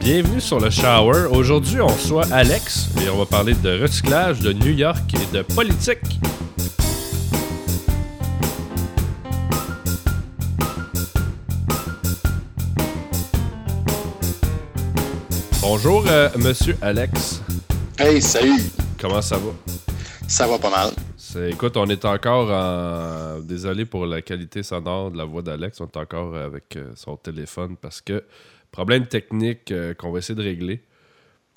Bienvenue 0.00 0.40
sur 0.40 0.60
le 0.60 0.70
Shower. 0.70 1.26
Aujourd'hui, 1.32 1.80
on 1.80 1.88
reçoit 1.88 2.26
Alex 2.30 2.90
et 3.04 3.08
on 3.10 3.18
va 3.18 3.26
parler 3.26 3.54
de 3.54 3.82
recyclage, 3.82 4.38
de 4.38 4.52
New 4.52 4.70
York 4.70 5.02
et 5.14 5.36
de 5.36 5.42
politique. 5.42 6.20
Bonjour, 15.60 16.04
euh, 16.08 16.28
monsieur 16.38 16.76
Alex. 16.80 17.42
Hey, 17.98 18.22
salut. 18.22 18.70
Comment 19.00 19.20
ça 19.20 19.36
va? 19.36 19.81
Ça 20.28 20.46
va 20.46 20.58
pas 20.58 20.70
mal. 20.70 20.90
C'est- 21.16 21.50
écoute, 21.50 21.76
on 21.76 21.86
est 21.88 22.04
encore 22.04 22.50
en. 22.50 23.40
Désolé 23.40 23.84
pour 23.84 24.06
la 24.06 24.22
qualité 24.22 24.62
sonore 24.62 25.10
de 25.10 25.18
la 25.18 25.24
voix 25.24 25.42
d'Alex. 25.42 25.80
On 25.80 25.86
est 25.86 25.96
encore 25.96 26.34
avec 26.36 26.76
euh, 26.76 26.92
son 26.94 27.16
téléphone 27.16 27.76
parce 27.76 28.00
que 28.00 28.24
problème 28.70 29.06
technique 29.06 29.70
euh, 29.72 29.94
qu'on 29.94 30.10
va 30.10 30.18
essayer 30.20 30.34
de 30.34 30.42
régler. 30.42 30.82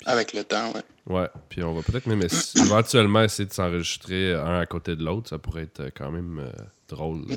Avec 0.04 0.34
le 0.34 0.44
temps, 0.44 0.72
ouais. 0.72 0.82
Ouais, 1.06 1.28
puis 1.48 1.62
on 1.62 1.72
va 1.72 1.82
peut-être 1.82 2.06
même 2.06 2.22
éventuellement 2.56 3.22
essayer 3.22 3.48
de 3.48 3.52
s'enregistrer 3.54 4.34
un 4.34 4.60
à 4.60 4.66
côté 4.66 4.94
de 4.94 5.02
l'autre. 5.04 5.30
Ça 5.30 5.38
pourrait 5.38 5.62
être 5.62 5.80
euh, 5.80 5.90
quand 5.96 6.10
même 6.10 6.40
euh, 6.40 6.50
drôle. 6.88 7.22
Ouais, 7.28 7.36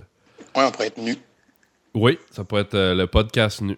on 0.55 0.71
pourrait 0.71 0.87
être 0.87 0.97
nu. 0.97 1.15
Oui, 1.93 2.19
ça 2.31 2.43
pourrait 2.43 2.63
être 2.63 2.75
euh, 2.75 2.95
le 2.95 3.07
podcast 3.07 3.61
nu. 3.61 3.77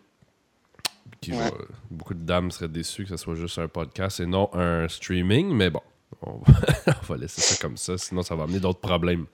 Qui 1.22 1.32
Ouais. 1.34 1.38
va- 1.38 1.52
beaucoup 1.92 2.16
de 2.16 2.24
dames 2.26 2.50
seraient 2.50 2.68
déçues 2.68 3.04
que 3.04 3.10
ce 3.10 3.18
soit 3.18 3.36
juste 3.36 3.60
un 3.60 3.68
podcast 3.68 4.20
et 4.20 4.26
non 4.26 4.50
un 4.54 4.88
streaming, 4.88 5.54
mais 5.54 5.70
bon, 5.70 5.82
on 6.22 6.38
va, 6.40 6.54
on 7.02 7.06
va 7.14 7.18
laisser 7.18 7.42
ça 7.42 7.56
comme 7.62 7.78
ça, 7.78 7.98
sinon 7.98 8.22
ça 8.22 8.36
va 8.36 8.44
amener 8.44 8.60
d'autres 8.60 8.80
problèmes. 8.80 9.26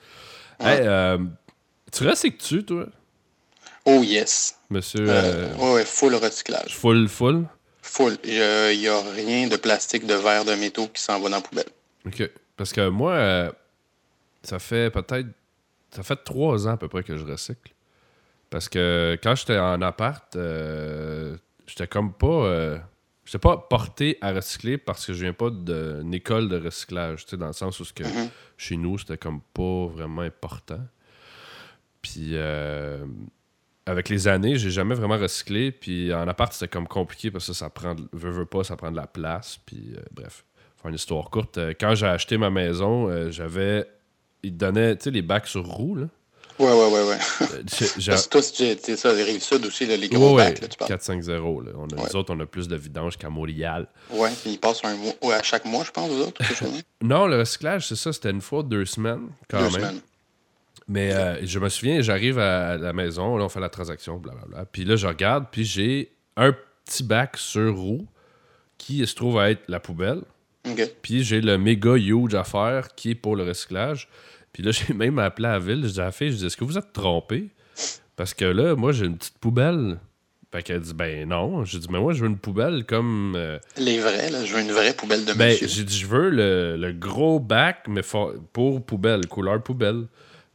Hey, 0.59 0.80
euh, 0.81 1.17
tu 1.92 2.08
recycles-tu, 2.08 2.66
toi, 2.66 2.88
Oh 3.89 4.03
yes. 4.03 4.59
monsieur 4.70 5.09
Euh, 5.09 5.14
euh, 5.14 5.55
ouais, 5.55 5.73
ouais, 5.75 5.86
full 5.86 6.14
recyclage. 6.16 6.75
Full 6.75 7.08
Full? 7.08 7.45
Full. 7.81 8.17
Il 8.25 8.80
n'y 8.80 8.88
a 8.88 9.02
rien 9.14 9.48
de 9.48 9.55
plastique, 9.55 10.05
de 10.05 10.14
verre, 10.14 10.44
de 10.44 10.53
métaux 10.55 10.89
qui 10.89 11.02
s'en 11.02 11.20
va 11.22 11.30
dans 11.30 11.38
la 11.38 11.42
poubelle. 11.42 11.70
OK. 12.05 12.30
Parce 12.58 12.73
que 12.73 12.89
moi, 12.89 13.14
euh, 13.14 13.52
ça 14.44 14.59
fait 14.59 14.92
peut-être. 14.92 15.28
Ça 15.95 16.03
fait 16.03 16.17
trois 16.17 16.67
ans 16.67 16.72
à 16.72 16.78
peu 16.78 16.89
près 16.89 17.02
que 17.02 17.16
je 17.16 17.23
recycle. 17.23 17.73
Parce 18.50 18.67
que 18.67 19.17
quand 19.23 19.36
j'étais 19.36 19.58
en 19.58 19.81
appart, 19.81 20.36
euh, 20.36 21.38
j'étais 21.66 21.88
comme 21.88 22.11
pas. 22.11 22.81
Euh, 23.28 23.31
j'étais 23.31 23.39
pas 23.39 23.58
porté 23.58 24.17
à 24.22 24.31
recycler 24.31 24.78
parce 24.78 25.06
que 25.06 25.14
je 25.14 25.23
viens 25.23 25.33
pas 25.33 25.50
d'une 25.50 26.14
école 26.14 26.50
de 26.50 26.58
recyclage. 26.58 27.25
Tu 27.25 27.31
sais, 27.31 27.38
dans 27.38 27.47
le 27.47 27.53
sens 27.53 27.80
où 27.80 27.86
ce 27.86 27.94
que 27.94 28.03
Mhm. 28.03 28.30
chez 28.58 28.78
nous, 28.78 28.97
c'était 28.97 29.17
comme 29.17 29.42
pas 29.53 29.88
vraiment 29.88 30.22
important. 30.22 30.81
Puis. 32.02 32.31
euh, 32.33 33.05
avec 33.89 34.09
les 34.09 34.28
années, 34.28 34.58
j'ai 34.58 34.70
jamais 34.70 34.95
vraiment 34.95 35.17
recyclé. 35.17 35.72
Puis 35.72 36.14
en 36.14 36.28
appart, 36.28 36.52
c'était 36.52 36.67
comme 36.67 36.89
compliqué 36.89 37.31
parce 37.31 37.48
que 37.48 37.53
ça 37.53 37.70
prend, 37.70 37.95
de- 37.95 38.03
veut, 38.11 38.31
veut 38.31 38.45
pas, 38.45 38.66
ça 38.66 38.75
prend 38.75 38.92
de 38.92 38.98
la 38.98 39.08
place. 39.08 39.59
Puis 39.66 39.94
euh, 39.95 40.02
bref, 40.11 40.44
faire 40.75 40.89
une 40.89 40.95
histoire 40.95 41.30
courte. 41.30 41.58
euh, 41.58 41.73
quand 41.80 41.95
j'ai 41.95 42.05
acheté 42.05 42.38
ma 42.38 42.50
maison, 42.50 43.08
euh, 43.08 43.31
j'avais, 43.31 43.86
ils 44.44 44.52
te 44.52 44.58
donnaient, 44.58 44.98
tu 44.98 45.03
sais, 45.05 45.11
les 45.11 45.22
bacs 45.22 45.48
sur 45.48 45.66
roues 45.66 45.95
là. 45.95 46.08
Ouais, 46.59 46.66
ouais, 46.66 46.73
ouais, 46.73 47.08
ouais. 47.09 47.17
Euh, 47.41 47.63
Parce 48.08 48.25
que 48.27 48.30
toi, 48.30 48.41
c'est 48.41 48.95
ça, 48.97 49.13
les 49.13 49.23
rives 49.23 49.44
sud 49.44 49.66
aussi, 49.66 49.86
les 49.86 50.09
gros 50.09 50.36
Ouais, 50.36 50.45
bacs, 50.52 50.61
là, 50.61 50.67
tu 50.67 50.77
parles. 50.77 50.91
4-5-0. 50.91 51.66
Là. 51.66 51.72
On 51.75 51.86
a, 51.88 51.95
Ouais. 51.95 52.03
Nous 52.09 52.16
autres, 52.16 52.33
on 52.33 52.39
a 52.39 52.45
plus 52.45 52.67
de 52.67 52.75
vidange 52.75 53.17
qu'à 53.17 53.30
Montréal. 53.30 53.88
Ouais, 54.09 54.30
puis 54.41 54.52
ils 54.53 54.59
passent 54.59 54.83
un 54.83 54.95
mois, 54.95 55.14
ouais, 55.23 55.33
à 55.36 55.44
chaque 55.44 55.66
mois, 55.66 55.83
je 55.83 55.91
pense, 55.91 56.09
vous 56.09 56.22
autres? 56.23 56.41
Non, 57.02 57.27
le 57.27 57.38
recyclage, 57.39 57.88
c'est 57.88 57.95
ça, 57.95 58.11
c'était 58.11 58.31
une 58.31 58.41
fois 58.41 58.64
deux 58.64 58.86
semaines 58.86 59.30
quand 59.49 59.58
Deux 59.59 59.64
même. 59.66 59.72
semaines. 59.73 60.02
Mais 60.88 61.14
euh, 61.14 61.45
je 61.45 61.59
me 61.59 61.69
souviens, 61.69 62.02
j'arrive 62.02 62.39
à 62.39 62.77
la 62.77 62.94
maison, 62.94 63.36
là, 63.38 63.44
on 63.45 63.49
fait 63.49 63.59
la 63.59 63.69
transaction, 63.69 64.17
blablabla. 64.17 64.66
Puis 64.71 64.83
là, 64.86 64.95
je 64.95 65.05
regarde, 65.05 65.45
puis 65.52 65.64
j'ai 65.65 66.11
un 66.37 66.55
petit 66.86 67.03
bac 67.03 67.36
sur 67.37 67.76
roue 67.76 68.08
qui 68.77 69.05
se 69.05 69.14
trouve 69.14 69.37
à 69.37 69.52
être 69.52 69.64
la 69.67 69.80
poubelle. 69.80 70.21
Puis 71.02 71.23
j'ai 71.23 71.39
le 71.42 71.58
méga 71.58 71.95
huge 71.95 72.36
affaire 72.36 72.93
qui 72.95 73.11
est 73.11 73.15
pour 73.15 73.36
le 73.36 73.43
recyclage. 73.43 74.09
Puis 74.53 74.63
là, 74.63 74.71
j'ai 74.87 74.93
même 74.93 75.19
appelé 75.19 75.47
à 75.47 75.53
la 75.53 75.59
ville. 75.59 75.83
Je 75.85 75.91
dis 75.93 76.02
à 76.02 76.05
la 76.05 76.11
fille, 76.11 76.31
je 76.31 76.37
dis, 76.37 76.45
est-ce 76.45 76.58
que 76.58 76.63
vous 76.65 76.77
êtes 76.77 76.93
trompé? 76.93 77.49
Parce 78.15 78.33
que 78.33 78.45
là, 78.45 78.75
moi, 78.75 78.91
j'ai 78.91 79.05
une 79.05 79.17
petite 79.17 79.37
poubelle. 79.37 79.99
Fait 80.52 80.63
qu'elle 80.63 80.80
dit, 80.81 80.93
ben 80.93 81.27
non. 81.27 81.65
J'ai 81.65 81.77
dit, 81.80 81.87
mais 81.91 81.99
moi, 81.99 82.13
je 82.13 82.21
veux 82.21 82.30
une 82.30 82.37
poubelle 82.37 82.85
comme. 82.85 83.33
euh, 83.35 83.59
Les 83.77 83.99
vrais, 83.99 84.30
là, 84.31 84.43
je 84.45 84.53
veux 84.55 84.61
une 84.61 84.71
vraie 84.71 84.93
poubelle 84.93 85.25
de 85.25 85.33
ben, 85.33 85.55
j'ai 85.61 85.83
dit, 85.83 85.97
je 85.97 86.08
veux 86.08 86.30
le, 86.30 86.77
le 86.77 86.93
gros 86.93 87.39
bac, 87.39 87.85
mais 87.87 88.02
pour 88.53 88.83
poubelle, 88.83 89.27
couleur 89.27 89.61
poubelle. 89.61 90.05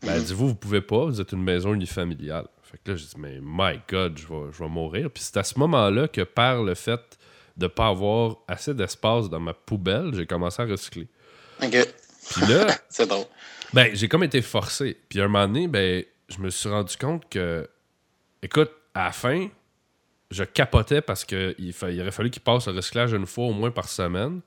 Ben, 0.03 0.15
elle 0.15 0.25
dit, 0.25 0.33
vous, 0.35 0.49
vous 0.49 0.55
pouvez 0.55 0.81
pas, 0.81 1.05
vous 1.05 1.21
êtes 1.21 1.33
une 1.33 1.43
maison 1.45 1.75
unifamiliale. 1.75 2.47
Fait 2.65 2.79
que 2.83 2.91
là, 2.93 2.97
j'ai 2.97 3.05
dit, 3.05 3.15
mais 3.19 3.39
my 3.43 3.79
God, 3.89 4.19
je 4.19 4.27
vais, 4.27 4.51
je 4.51 4.59
vais 4.65 4.69
mourir. 4.69 5.11
Puis 5.11 5.23
c'est 5.23 5.37
à 5.37 5.45
ce 5.45 5.59
moment-là 5.59 6.09
que, 6.09 6.23
par 6.23 6.63
le 6.63 6.75
fait 6.75 7.01
de 7.59 7.67
pas 7.67 7.89
avoir 7.89 8.37
assez 8.49 8.73
d'espace 8.73 9.29
dans 9.29 9.41
ma 9.41 9.53
poubelle, 9.53 10.11
j'ai 10.15 10.27
commencé 10.27 10.63
à 10.63 10.65
recycler. 10.65 11.07
OK. 11.63 11.71
Puis 12.31 12.47
là, 12.49 12.67
C'est 12.89 13.07
drôle. 13.07 13.27
Ben, 13.73 13.91
j'ai 13.95 14.09
comme 14.09 14.25
été 14.25 14.43
forcé. 14.43 14.97
Puis 15.09 15.21
à 15.21 15.25
un 15.25 15.29
moment 15.29 15.47
donné, 15.47 15.69
ben, 15.69 16.05
je 16.29 16.39
me 16.39 16.51
suis 16.51 16.69
rendu 16.69 16.97
compte 16.97 17.29
que, 17.29 17.69
écoute, 18.43 18.71
à 18.95 19.05
la 19.05 19.13
fin, 19.13 19.49
je 20.31 20.45
capotais 20.45 21.01
parce 21.01 21.25
qu'il 21.25 21.55
il 21.59 22.01
aurait 22.01 22.13
fallu 22.13 22.31
qu'il 22.31 22.43
passe 22.43 22.67
le 22.67 22.75
recyclage 22.75 23.13
une 23.13 23.27
fois 23.27 23.47
au 23.47 23.53
moins 23.53 23.71
par 23.71 23.89
semaine. 23.89 24.41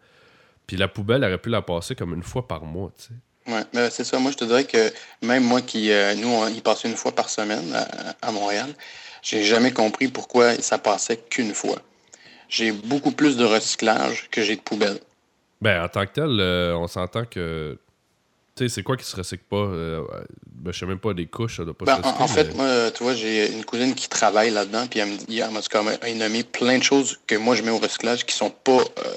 Puis 0.67 0.77
la 0.77 0.87
poubelle 0.87 1.23
aurait 1.23 1.37
pu 1.37 1.49
la 1.49 1.61
passer 1.61 1.95
comme 1.95 2.13
une 2.13 2.23
fois 2.23 2.47
par 2.47 2.65
mois, 2.65 2.91
tu 2.97 3.05
sais. 3.05 3.13
Ouais, 3.47 3.63
mais 3.73 3.91
c'est 3.91 4.03
ça. 4.03 4.17
Moi, 4.17 4.31
je 4.31 4.37
te 4.37 4.45
dirais 4.45 4.63
que 4.63 4.91
même 5.21 5.43
moi 5.43 5.61
qui, 5.61 5.91
euh, 5.91 6.15
nous, 6.15 6.27
on 6.27 6.47
y 6.47 6.61
passait 6.61 6.89
une 6.89 6.95
fois 6.95 7.11
par 7.11 7.29
semaine 7.29 7.73
à, 7.75 8.27
à 8.27 8.31
Montréal, 8.31 8.73
j'ai 9.21 9.43
jamais 9.43 9.71
compris 9.71 10.07
pourquoi 10.07 10.55
ça 10.55 10.79
passait 10.79 11.17
qu'une 11.17 11.53
fois. 11.53 11.77
J'ai 12.49 12.71
beaucoup 12.71 13.11
plus 13.11 13.37
de 13.37 13.45
recyclage 13.45 14.29
que 14.31 14.41
j'ai 14.41 14.55
de 14.55 14.61
poubelles. 14.61 14.99
Ben, 15.61 15.83
en 15.83 15.87
tant 15.87 16.05
que 16.05 16.11
tel, 16.11 16.39
euh, 16.39 16.75
on 16.75 16.87
s'entend 16.87 17.25
que. 17.25 17.77
Tu 18.55 18.63
sais, 18.69 18.75
c'est 18.75 18.83
quoi 18.83 18.95
qui 18.95 19.03
se 19.05 19.15
recycle 19.17 19.43
pas 19.49 19.57
euh, 19.57 20.01
Ben, 20.47 20.71
je 20.71 20.79
sais 20.79 20.85
même 20.85 20.99
pas, 20.99 21.13
des 21.13 21.25
couches, 21.27 21.57
ça 21.57 21.65
doit 21.65 21.73
pas 21.77 21.85
Ben, 21.85 21.97
se 21.97 22.01
en, 22.07 22.11
recycler. 22.13 22.23
en 22.23 22.27
fait, 22.27 22.47
mais- 22.51 22.53
moi, 22.55 22.91
tu 22.91 23.03
vois, 23.03 23.13
j'ai 23.13 23.51
une 23.51 23.65
cousine 23.65 23.93
qui 23.93 24.07
travaille 24.07 24.49
là-dedans, 24.51 24.87
puis 24.87 24.99
elle 25.01 25.09
me 25.09 25.17
dit, 25.17 25.39
elle 25.39 25.51
m'a 25.51 25.59
comme 25.69 25.89
nommé 26.15 26.43
plein 26.43 26.77
de 26.77 26.83
choses 26.83 27.19
que 27.27 27.35
moi 27.35 27.55
je 27.55 27.63
mets 27.63 27.71
au 27.71 27.79
recyclage 27.79 28.25
qui 28.25 28.33
sont 28.33 28.49
pas 28.49 28.71
euh, 28.79 29.13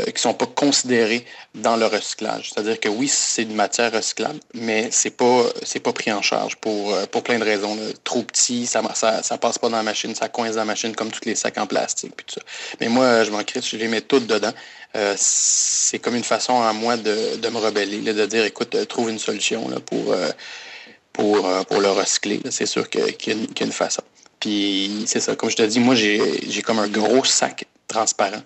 euh, 0.00 0.04
qui 0.06 0.20
sont 0.20 0.34
pas 0.34 0.46
considérées 0.46 1.24
dans 1.54 1.76
le 1.76 1.86
recyclage. 1.86 2.50
C'est-à-dire 2.50 2.78
que 2.80 2.88
oui, 2.88 3.08
c'est 3.08 3.42
une 3.42 3.54
matière 3.54 3.92
recyclable, 3.92 4.40
mais 4.54 4.88
c'est 4.90 5.10
pas 5.10 5.44
c'est 5.64 5.80
pas 5.80 5.92
pris 5.92 6.12
en 6.12 6.22
charge 6.22 6.56
pour 6.56 6.94
euh, 6.94 7.06
pour 7.06 7.22
plein 7.22 7.38
de 7.38 7.44
raisons. 7.44 7.76
Trop 8.04 8.22
petit, 8.22 8.66
ça, 8.66 8.82
ça 8.94 9.22
ça 9.22 9.38
passe 9.38 9.58
pas 9.58 9.68
dans 9.68 9.76
la 9.76 9.82
machine, 9.82 10.14
ça 10.14 10.28
coince 10.28 10.52
dans 10.54 10.60
la 10.60 10.64
machine 10.66 10.94
comme 10.94 11.10
tous 11.10 11.24
les 11.24 11.34
sacs 11.34 11.58
en 11.58 11.66
plastique 11.66 12.12
puis 12.16 12.26
tout 12.26 12.34
ça. 12.34 12.42
Mais 12.80 12.88
moi, 12.88 13.24
je 13.24 13.30
m'en 13.30 13.42
crisse, 13.44 13.68
je 13.68 13.76
les 13.76 13.88
mets 13.88 14.00
toutes 14.02 14.26
dedans. 14.26 14.52
Euh, 14.94 15.14
c'est 15.16 15.98
comme 15.98 16.14
une 16.16 16.24
façon 16.24 16.60
à 16.62 16.72
moi 16.72 16.96
de, 16.96 17.36
de 17.36 17.48
me 17.48 17.58
rebeller, 17.58 18.00
là, 18.02 18.12
de 18.12 18.26
dire 18.26 18.44
écoute, 18.44 18.76
trouve 18.88 19.08
une 19.10 19.18
solution 19.18 19.68
là, 19.68 19.80
pour 19.80 20.14
pour, 21.12 21.48
pour 21.66 21.80
le 21.80 21.90
recycler. 21.90 22.40
C'est 22.50 22.66
sûr 22.66 22.88
qu'il 22.88 23.00
y, 23.00 23.04
a 23.04 23.32
une- 23.32 23.46
qu'il 23.48 23.60
y 23.60 23.62
a 23.62 23.66
une 23.66 23.72
façon. 23.72 24.02
Puis 24.40 25.04
c'est 25.06 25.20
ça, 25.20 25.36
comme 25.36 25.50
je 25.50 25.56
te 25.56 25.62
dis, 25.62 25.78
moi 25.80 25.94
j'ai 25.94 26.62
comme 26.64 26.78
un 26.78 26.88
gros 26.88 27.24
sac 27.24 27.64
transparent. 27.86 28.42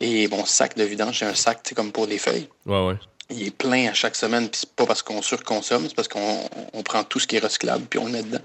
Et 0.00 0.28
mon 0.28 0.44
sac 0.44 0.76
de 0.76 0.84
vidange, 0.84 1.18
c'est 1.18 1.24
un 1.26 1.34
sac 1.34 1.62
tu 1.62 1.70
sais, 1.70 1.74
comme 1.74 1.92
pour 1.92 2.06
des 2.06 2.18
feuilles. 2.18 2.48
Ouais, 2.66 2.86
ouais. 2.86 2.96
Il 3.30 3.46
est 3.46 3.50
plein 3.56 3.88
à 3.88 3.94
chaque 3.94 4.14
semaine, 4.14 4.48
puis 4.48 4.60
c'est 4.60 4.70
pas 4.74 4.86
parce 4.86 5.02
qu'on 5.02 5.20
surconsomme, 5.22 5.84
c'est 5.88 5.94
parce 5.96 6.06
qu'on 6.08 6.38
on 6.74 6.82
prend 6.82 7.02
tout 7.02 7.18
ce 7.18 7.26
qui 7.26 7.36
est 7.36 7.40
recyclable, 7.40 7.84
puis 7.90 7.98
on 7.98 8.06
le 8.06 8.12
met 8.12 8.22
dedans. 8.22 8.38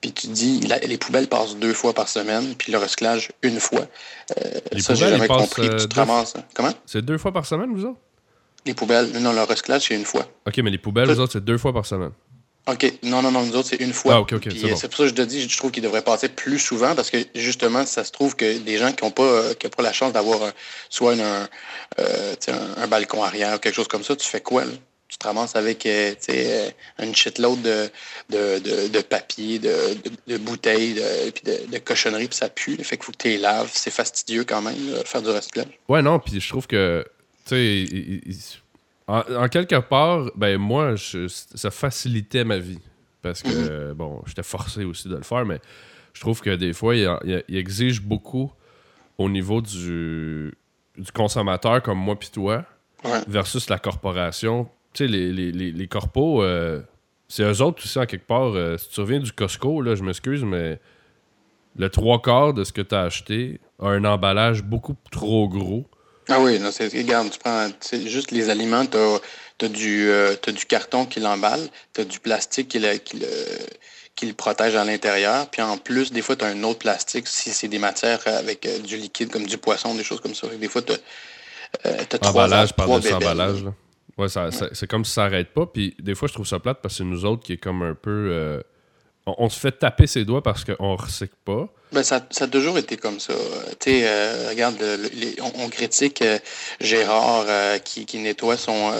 Puis 0.00 0.12
tu 0.12 0.26
dis, 0.26 0.60
la- 0.62 0.78
les 0.80 0.98
poubelles 0.98 1.28
passent 1.28 1.56
deux 1.56 1.72
fois 1.72 1.94
par 1.94 2.08
semaine, 2.08 2.54
puis 2.56 2.72
le 2.72 2.78
recyclage 2.78 3.30
une 3.42 3.60
fois. 3.60 3.82
Euh, 4.36 4.50
Les 4.72 4.82
ça, 4.82 4.94
j'ai 4.94 5.08
jamais 5.08 5.28
compris. 5.28 5.62
puis 5.62 5.68
euh, 5.68 5.78
tu 5.78 5.86
te 5.88 5.94
ramasses. 5.94 6.34
hein. 6.36 6.42
Comment? 6.54 6.72
C'est 6.84 7.02
deux 7.02 7.18
fois 7.18 7.32
par 7.32 7.46
semaine, 7.46 7.72
vous 7.72 7.84
autres? 7.84 8.00
Les 8.66 8.74
poubelles, 8.74 9.10
non, 9.20 9.32
le 9.32 9.42
recyclage, 9.42 9.82
c'est 9.88 9.94
une 9.94 10.04
fois. 10.04 10.26
Ok, 10.46 10.58
mais 10.58 10.70
les 10.70 10.78
poubelles, 10.78 11.08
vous 11.08 11.20
autres, 11.20 11.32
c'est 11.32 11.44
deux 11.44 11.58
fois 11.58 11.72
par 11.72 11.86
semaine. 11.86 12.10
OK. 12.68 12.92
Non, 13.02 13.22
non, 13.22 13.32
non, 13.32 13.44
nous 13.44 13.56
autres, 13.56 13.68
c'est 13.70 13.80
une 13.80 13.92
fois. 13.92 14.14
Ah, 14.14 14.20
ok, 14.20 14.34
ok, 14.34 14.48
c'est 14.52 14.64
euh, 14.64 14.68
bon. 14.70 14.76
c'est 14.76 14.86
pour 14.88 14.96
ça 14.98 15.02
que 15.04 15.08
je 15.08 15.14
te 15.14 15.22
dis, 15.22 15.48
je 15.48 15.56
trouve 15.58 15.72
qu'il 15.72 15.82
devrait 15.82 16.02
passer 16.02 16.28
plus 16.28 16.60
souvent 16.60 16.94
parce 16.94 17.10
que 17.10 17.18
justement, 17.34 17.84
ça 17.86 18.04
se 18.04 18.12
trouve 18.12 18.36
que 18.36 18.58
des 18.58 18.78
gens 18.78 18.92
qui 18.92 19.02
n'ont 19.04 19.10
pas, 19.10 19.24
euh, 19.24 19.54
qui 19.54 19.66
ont 19.66 19.70
pas 19.70 19.82
la 19.82 19.92
chance 19.92 20.12
d'avoir 20.12 20.52
soit 20.88 21.14
une- 21.14 21.20
un, 21.22 21.48
euh, 21.98 22.34
un, 22.48 22.82
un 22.84 22.86
balcon 22.86 23.22
arrière 23.24 23.56
ou 23.56 23.58
quelque 23.58 23.74
chose 23.74 23.88
comme 23.88 24.04
ça, 24.04 24.14
tu 24.14 24.26
fais 24.28 24.40
quoi, 24.40 24.64
là? 24.64 24.72
Tu 25.08 25.18
te 25.18 25.26
ramasses 25.26 25.56
avec 25.56 25.84
euh, 25.84 26.14
une 26.98 27.14
shitload 27.14 27.60
de, 27.60 27.90
de, 28.30 28.58
de, 28.60 28.88
de 28.88 29.00
papier, 29.02 29.58
de, 29.58 29.68
de, 29.68 30.10
de 30.34 30.38
bouteilles, 30.38 30.94
de, 30.94 31.30
puis 31.30 31.42
de, 31.70 31.78
cochonneries, 31.78 32.28
puis 32.28 32.36
ça 32.38 32.48
pue. 32.48 32.76
là. 32.76 32.84
Fait 32.84 32.96
qu'il 32.96 33.04
faut 33.04 33.12
que 33.12 33.18
tu 33.18 33.28
les 33.28 33.36
laves. 33.36 33.70
C'est 33.74 33.90
fastidieux 33.90 34.44
quand 34.44 34.62
même, 34.62 34.90
là, 34.90 35.04
faire 35.04 35.20
du 35.20 35.28
recyclage. 35.28 35.66
Ouais, 35.88 36.00
non, 36.00 36.18
puis 36.18 36.40
je 36.40 36.48
trouve 36.48 36.66
que, 36.66 37.04
tu 37.46 37.50
sais, 37.50 38.22
en, 39.20 39.44
en 39.44 39.48
quelque 39.48 39.78
part, 39.80 40.30
ben 40.36 40.58
moi, 40.58 40.94
je- 40.96 41.28
ça 41.28 41.70
facilitait 41.70 42.44
ma 42.44 42.58
vie. 42.58 42.80
Parce 43.20 43.42
que, 43.42 43.92
bon, 43.96 44.22
j'étais 44.26 44.42
forcé 44.42 44.84
aussi 44.84 45.08
de 45.08 45.16
le 45.16 45.22
faire, 45.22 45.44
mais 45.44 45.60
je 46.12 46.20
trouve 46.20 46.40
que 46.40 46.50
des 46.54 46.72
fois, 46.72 46.94
il, 46.96 47.08
il- 47.24 47.44
il 47.48 47.56
exige 47.56 48.00
beaucoup 48.02 48.52
au 49.18 49.28
niveau 49.28 49.60
du, 49.60 50.52
du 50.96 51.12
consommateur 51.12 51.82
comme 51.82 51.98
moi 51.98 52.18
puis 52.18 52.30
toi 52.30 52.64
Ouais. 53.04 53.20
versus 53.26 53.68
la 53.68 53.78
corporation. 53.78 54.68
Tu 54.92 55.04
sais, 55.04 55.10
les, 55.10 55.32
les, 55.32 55.50
les, 55.50 55.72
les 55.72 55.88
corpos, 55.88 56.42
euh, 56.42 56.80
c'est 57.26 57.42
eux 57.42 57.60
autres 57.62 57.82
aussi, 57.84 57.98
en 57.98 58.06
quelque 58.06 58.26
part. 58.26 58.54
euh, 58.54 58.76
si 58.78 58.90
tu 58.90 59.00
reviens 59.00 59.18
du 59.18 59.32
Costco, 59.32 59.82
là, 59.82 59.96
je 59.96 60.04
m'excuse, 60.04 60.44
mais 60.44 60.78
le 61.76 61.88
trois 61.88 62.20
quarts 62.22 62.54
de 62.54 62.62
ce 62.62 62.72
que 62.72 62.80
tu 62.82 62.94
as 62.94 63.02
acheté 63.02 63.58
a 63.80 63.88
un 63.88 64.04
emballage 64.04 64.62
beaucoup 64.62 64.94
trop 65.10 65.48
gros. 65.48 65.84
Ah 66.32 66.40
oui, 66.40 66.58
non, 66.58 66.70
c'est, 66.72 66.88
regarde, 66.88 67.30
tu 67.30 67.38
prends 67.38 67.68
juste 68.06 68.30
les 68.30 68.48
aliments, 68.48 68.86
tu 68.86 68.96
as, 68.96 69.68
du, 69.68 70.08
euh, 70.08 70.34
du 70.46 70.64
carton 70.66 71.04
qui 71.04 71.20
l'emballe, 71.20 71.68
tu 71.94 72.00
as 72.00 72.04
du 72.04 72.20
plastique 72.20 72.68
qui 72.68 72.78
le, 72.78 72.96
qui, 72.96 73.18
le, 73.18 73.26
qui 74.16 74.26
le 74.26 74.32
protège 74.32 74.74
à 74.74 74.84
l'intérieur, 74.84 75.48
puis 75.48 75.62
en 75.62 75.76
plus, 75.76 76.10
des 76.10 76.22
fois, 76.22 76.36
tu 76.36 76.44
as 76.44 76.48
un 76.48 76.62
autre 76.62 76.80
plastique 76.80 77.28
si 77.28 77.50
c'est 77.50 77.68
des 77.68 77.78
matières 77.78 78.20
avec 78.26 78.66
euh, 78.66 78.78
du 78.78 78.96
liquide 78.96 79.30
comme 79.30 79.46
du 79.46 79.58
poisson, 79.58 79.94
des 79.94 80.04
choses 80.04 80.20
comme 80.20 80.34
ça. 80.34 80.48
Des 80.48 80.68
fois, 80.68 80.82
tu 80.82 80.92
as, 80.92 80.96
euh, 81.86 82.04
trois 82.08 82.30
Emballage 82.30 82.72
par-dessus 82.72 83.12
emballage. 83.12 83.64
Là. 83.64 83.74
Ouais, 84.18 84.28
ça, 84.28 84.50
c'est 84.50 84.86
comme 84.86 85.04
si 85.04 85.12
ça 85.12 85.22
n'arrête 85.22 85.52
pas. 85.52 85.66
Puis 85.66 85.96
des 85.98 86.14
fois, 86.14 86.28
je 86.28 86.34
trouve 86.34 86.46
ça 86.46 86.58
plate 86.58 86.78
parce 86.82 86.94
que 86.94 86.98
c'est 86.98 87.04
nous 87.04 87.24
autres 87.24 87.42
qui 87.42 87.54
est 87.54 87.58
comme 87.58 87.82
un 87.82 87.94
peu. 87.94 88.28
Euh, 88.30 88.60
on, 89.26 89.48
se 89.48 89.58
fait 89.58 89.72
taper 89.72 90.06
ses 90.06 90.24
doigts 90.24 90.42
parce 90.42 90.64
qu'on 90.64 90.92
ne 90.92 91.00
recycle 91.00 91.34
pas. 91.44 91.72
Ben, 91.92 92.02
ça, 92.02 92.26
ça, 92.30 92.44
a 92.44 92.48
toujours 92.48 92.78
été 92.78 92.96
comme 92.96 93.20
ça. 93.20 93.34
Tu 93.78 93.90
euh, 94.02 94.48
regarde, 94.48 94.82
on, 95.56 95.68
critique 95.68 96.22
euh, 96.22 96.38
Gérard 96.80 97.46
qui, 97.84 98.06
qui, 98.06 98.18
nettoie 98.18 98.56
son, 98.56 98.92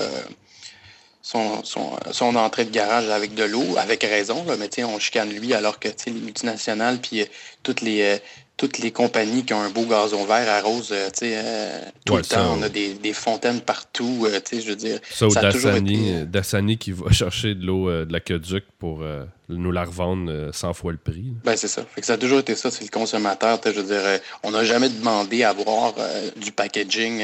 son, 1.22 1.64
son, 1.64 1.96
son, 2.10 2.36
entrée 2.36 2.66
de 2.66 2.70
garage 2.70 3.08
avec 3.08 3.34
de 3.34 3.44
l'eau, 3.44 3.76
avec 3.78 4.02
raison, 4.02 4.44
là, 4.44 4.56
mais 4.58 4.68
on 4.84 4.98
chicane 4.98 5.30
lui 5.30 5.54
alors 5.54 5.78
que 5.78 5.88
les 6.06 6.12
multinationales 6.12 6.98
puis 6.98 7.24
toutes 7.62 7.80
les 7.80 8.18
toutes 8.62 8.78
les 8.78 8.92
compagnies 8.92 9.44
qui 9.44 9.52
ont 9.54 9.60
un 9.60 9.70
beau 9.70 9.86
gazon 9.86 10.24
vert 10.24 10.48
arrosent 10.48 10.92
euh, 10.92 11.08
euh, 11.24 11.80
tout 12.04 12.14
le 12.16 12.22
temps. 12.22 12.56
On 12.56 12.62
a 12.62 12.68
des, 12.68 12.94
des 12.94 13.12
fontaines 13.12 13.60
partout. 13.60 14.24
Euh, 14.24 14.38
je 14.52 14.68
veux 14.68 14.76
dire, 14.76 15.00
ça, 15.10 15.28
ça 15.30 15.40
Dassani, 15.40 16.24
Dassani, 16.26 16.78
qui 16.78 16.92
va 16.92 17.10
chercher 17.10 17.56
de 17.56 17.66
l'eau 17.66 17.90
de 17.90 18.12
l'aqueduc 18.12 18.62
pour 18.78 19.02
nous 19.48 19.72
la 19.72 19.84
revendre 19.84 20.54
100 20.54 20.74
fois 20.74 20.92
le 20.92 20.98
prix. 20.98 21.32
Ben, 21.44 21.56
c'est 21.56 21.66
ça. 21.66 21.84
Fait 21.92 22.02
que 22.02 22.06
ça 22.06 22.12
a 22.12 22.18
toujours 22.18 22.38
été 22.38 22.54
ça, 22.54 22.70
c'est 22.70 22.84
le 22.84 22.90
consommateur. 22.90 23.58
Je 23.64 23.70
veux 23.70 23.82
dire, 23.82 24.20
on 24.44 24.52
n'a 24.52 24.62
jamais 24.62 24.88
demandé 24.88 25.42
à 25.42 25.50
avoir 25.50 25.94
du 26.36 26.52
packaging 26.52 27.20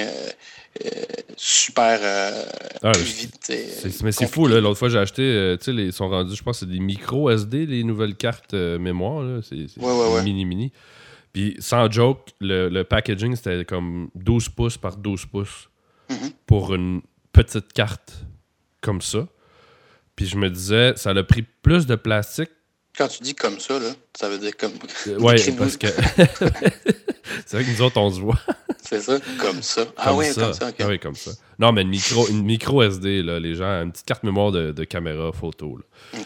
super 1.37 2.01
ah, 2.83 2.93
vite. 2.99 3.53
mais 4.03 4.11
c'est 4.11 4.27
fou, 4.27 4.49
là. 4.49 4.61
L'autre 4.61 4.79
fois, 4.81 4.89
j'ai 4.89 4.99
acheté, 4.99 5.57
tu 5.61 5.65
sais, 5.67 5.73
ils 5.73 5.93
sont 5.93 6.09
rendus, 6.09 6.35
je 6.35 6.43
pense, 6.43 6.59
c'est 6.59 6.69
des 6.69 6.81
micro 6.81 7.31
SD, 7.31 7.67
les 7.67 7.85
nouvelles 7.85 8.17
cartes 8.17 8.55
mémoire. 8.55 9.41
C'est 9.49 9.67
mini-mini. 10.25 10.73
Puis 11.33 11.57
sans 11.59 11.91
joke, 11.91 12.31
le, 12.41 12.83
packaging, 12.83 13.37
c'était 13.37 13.65
comme 13.65 14.11
12 14.15 14.49
pouces 14.51 14.79
par 14.79 14.97
12 14.97 15.27
pouces 15.27 15.69
mm-hmm. 16.09 16.33
pour 16.47 16.75
une 16.75 17.03
petite 17.33 17.73
carte 17.73 18.25
comme 18.81 19.01
ça. 19.01 19.27
Puis 20.17 20.27
je 20.27 20.37
me 20.37 20.51
disais, 20.51 20.95
ça 20.97 21.11
a 21.11 21.23
pris 21.23 21.43
plus 21.43 21.87
de 21.87 21.95
plastique. 21.95 22.51
Quand 22.97 23.07
tu 23.07 23.23
dis 23.23 23.35
comme 23.35 23.61
ça, 23.61 23.79
là, 23.79 23.91
ça 24.19 24.29
veut 24.29 24.39
dire 24.39 24.57
comme. 24.57 24.73
Euh, 25.07 25.17
oui, 25.21 25.37
parce 25.57 25.77
que. 25.77 25.87
c'est 27.47 27.53
vrai 27.53 27.65
que 27.65 27.71
nous 27.71 27.83
autres, 27.83 27.99
on 27.99 28.11
se 28.11 28.21
voit. 28.21 28.41
c'est 28.83 29.01
ça, 29.01 29.19
comme 29.39 29.63
ça. 29.63 29.85
ah 29.97 30.15
oui, 30.15 30.27
comme 30.35 30.53
ça. 30.53 30.71
Ah 30.81 30.87
oui, 30.89 30.99
comme 30.99 31.15
ça. 31.15 31.31
Non, 31.61 31.71
mais 31.71 31.83
une 31.83 31.91
micro, 31.91 32.27
une 32.27 32.43
micro 32.43 32.83
SD, 32.83 33.23
là, 33.23 33.39
les 33.39 33.55
gens, 33.55 33.83
une 33.83 33.93
petite 33.93 34.07
carte 34.07 34.25
mémoire 34.25 34.51
de, 34.51 34.85
caméra 34.85 35.31
photo. 35.33 35.77
Là. 35.77 36.19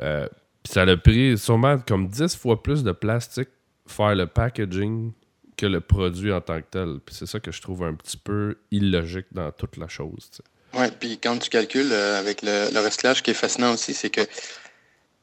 Euh, 0.00 0.28
puis 0.62 0.72
ça 0.72 0.82
a 0.82 0.96
pris 0.96 1.36
sûrement 1.36 1.78
comme 1.78 2.06
10 2.06 2.36
fois 2.36 2.62
plus 2.62 2.84
de 2.84 2.92
plastique 2.92 3.48
faire 3.86 4.14
le 4.14 4.26
packaging 4.26 5.12
que 5.56 5.66
le 5.66 5.80
produit 5.80 6.32
en 6.32 6.40
tant 6.40 6.60
que 6.60 6.66
tel. 6.70 6.98
Puis 7.04 7.14
c'est 7.14 7.26
ça 7.26 7.40
que 7.40 7.52
je 7.52 7.60
trouve 7.60 7.84
un 7.84 7.94
petit 7.94 8.16
peu 8.16 8.56
illogique 8.70 9.26
dans 9.32 9.50
toute 9.52 9.76
la 9.76 9.88
chose. 9.88 10.30
Oui, 10.74 10.86
puis 10.98 11.18
quand 11.18 11.38
tu 11.38 11.50
calcules 11.50 11.92
euh, 11.92 12.18
avec 12.18 12.42
le, 12.42 12.78
recyclage, 12.80 13.18
ce 13.18 13.22
qui 13.22 13.30
est 13.30 13.34
fascinant 13.34 13.74
aussi, 13.74 13.94
c'est 13.94 14.10
que 14.10 14.22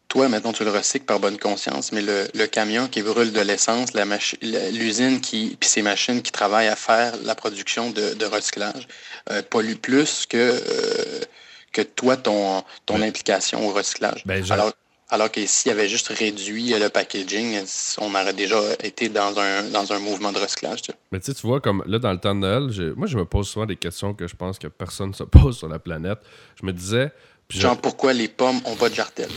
toi, 0.08 0.28
maintenant, 0.28 0.52
tu 0.52 0.64
le 0.64 0.72
recycles 0.72 1.06
par 1.06 1.20
bonne 1.20 1.38
conscience, 1.38 1.92
mais 1.92 2.02
le, 2.02 2.46
camion 2.48 2.88
qui 2.88 3.02
brûle 3.02 3.32
de 3.32 3.40
l'essence, 3.42 3.92
l'usine 4.42 5.22
qui, 5.22 5.56
puis 5.60 5.70
ces 5.70 5.82
machines 5.82 6.22
qui 6.22 6.32
travaillent 6.32 6.68
à 6.68 6.76
faire 6.76 7.14
la 7.24 7.36
production 7.36 7.92
de, 7.92 8.26
recyclage 8.26 8.88
euh, 9.30 9.42
polluent 9.42 9.78
plus 9.78 10.26
que, 10.26 10.38
euh, 10.38 11.20
que 11.72 11.82
toi, 11.82 12.18
ton, 12.18 12.64
ton 12.86 13.02
implication 13.02 13.68
au 13.68 13.72
recyclage. 13.72 14.24
Ben, 14.26 14.44
alors 14.52 14.74
que 15.32 15.46
s'il 15.46 15.72
avait 15.72 15.90
juste 15.90 16.08
réduit 16.08 16.70
le 16.78 16.90
packaging, 16.90 17.60
on 18.00 18.10
aurait 18.16 18.34
déjà 18.34 18.60
été 18.84 19.10
dans 19.10 19.38
un, 19.38 19.64
dans 19.70 19.92
un 19.92 20.00
mouvement 20.00 20.32
de 20.32 20.40
recyclage. 20.40 20.82
Mais 21.12 21.20
tu 21.20 21.26
sais, 21.26 21.34
tu 21.34 21.46
vois, 21.46 21.60
comme 21.60 21.84
là, 21.86 22.00
dans 22.00 22.12
le 22.12 22.20
temps 22.20 22.36
de 22.36 22.40
Noël, 22.40 22.94
moi, 22.96 23.08
je 23.08 23.18
me 23.18 23.26
pose 23.26 23.48
souvent 23.48 23.66
des 23.66 23.76
questions 23.76 24.14
que 24.14 24.28
je 24.28 24.36
pense 24.36 24.58
que 24.58 24.68
personne 24.68 25.10
ne 25.10 25.16
se 25.16 25.24
pose 25.42 25.58
sur 25.58 25.68
la 25.68 25.80
planète. 25.80 26.20
Je 26.60 26.66
me 26.66 26.74
disais. 26.74 27.12
Genre, 27.50 27.78
pourquoi 27.78 28.14
les 28.14 28.30
pommes 28.30 28.62
ont 28.66 28.76
pas 28.76 28.90
de 28.90 28.96
jartel? 28.96 29.30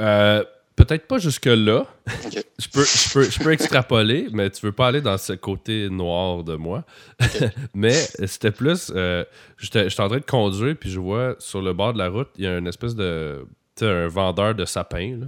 Euh, 0.00 0.42
Peut-être 0.76 1.06
pas 1.06 1.16
jusque-là. 1.16 1.86
je, 2.30 2.68
peux, 2.68 2.84
je, 2.84 3.12
peux, 3.12 3.22
je 3.22 3.38
peux 3.38 3.52
extrapoler, 3.52 4.28
mais 4.32 4.50
tu 4.50 4.66
veux 4.66 4.72
pas 4.72 4.88
aller 4.88 5.00
dans 5.00 5.16
ce 5.16 5.32
côté 5.32 5.88
noir 5.88 6.44
de 6.44 6.54
moi. 6.54 6.84
mais 7.74 7.94
c'était 8.26 8.50
plus. 8.50 8.92
Euh, 8.94 9.24
J'étais 9.56 9.86
en 10.00 10.08
train 10.08 10.18
de 10.18 10.24
conduire, 10.26 10.76
puis 10.78 10.90
je 10.90 11.00
vois 11.00 11.34
sur 11.38 11.62
le 11.62 11.72
bord 11.72 11.94
de 11.94 11.98
la 11.98 12.10
route, 12.10 12.28
il 12.36 12.44
y 12.44 12.46
a 12.46 12.58
une 12.58 12.66
espèce 12.66 12.94
de 12.94 13.46
un 13.82 14.08
vendeur 14.08 14.54
de 14.54 14.64
sapins 14.64 15.18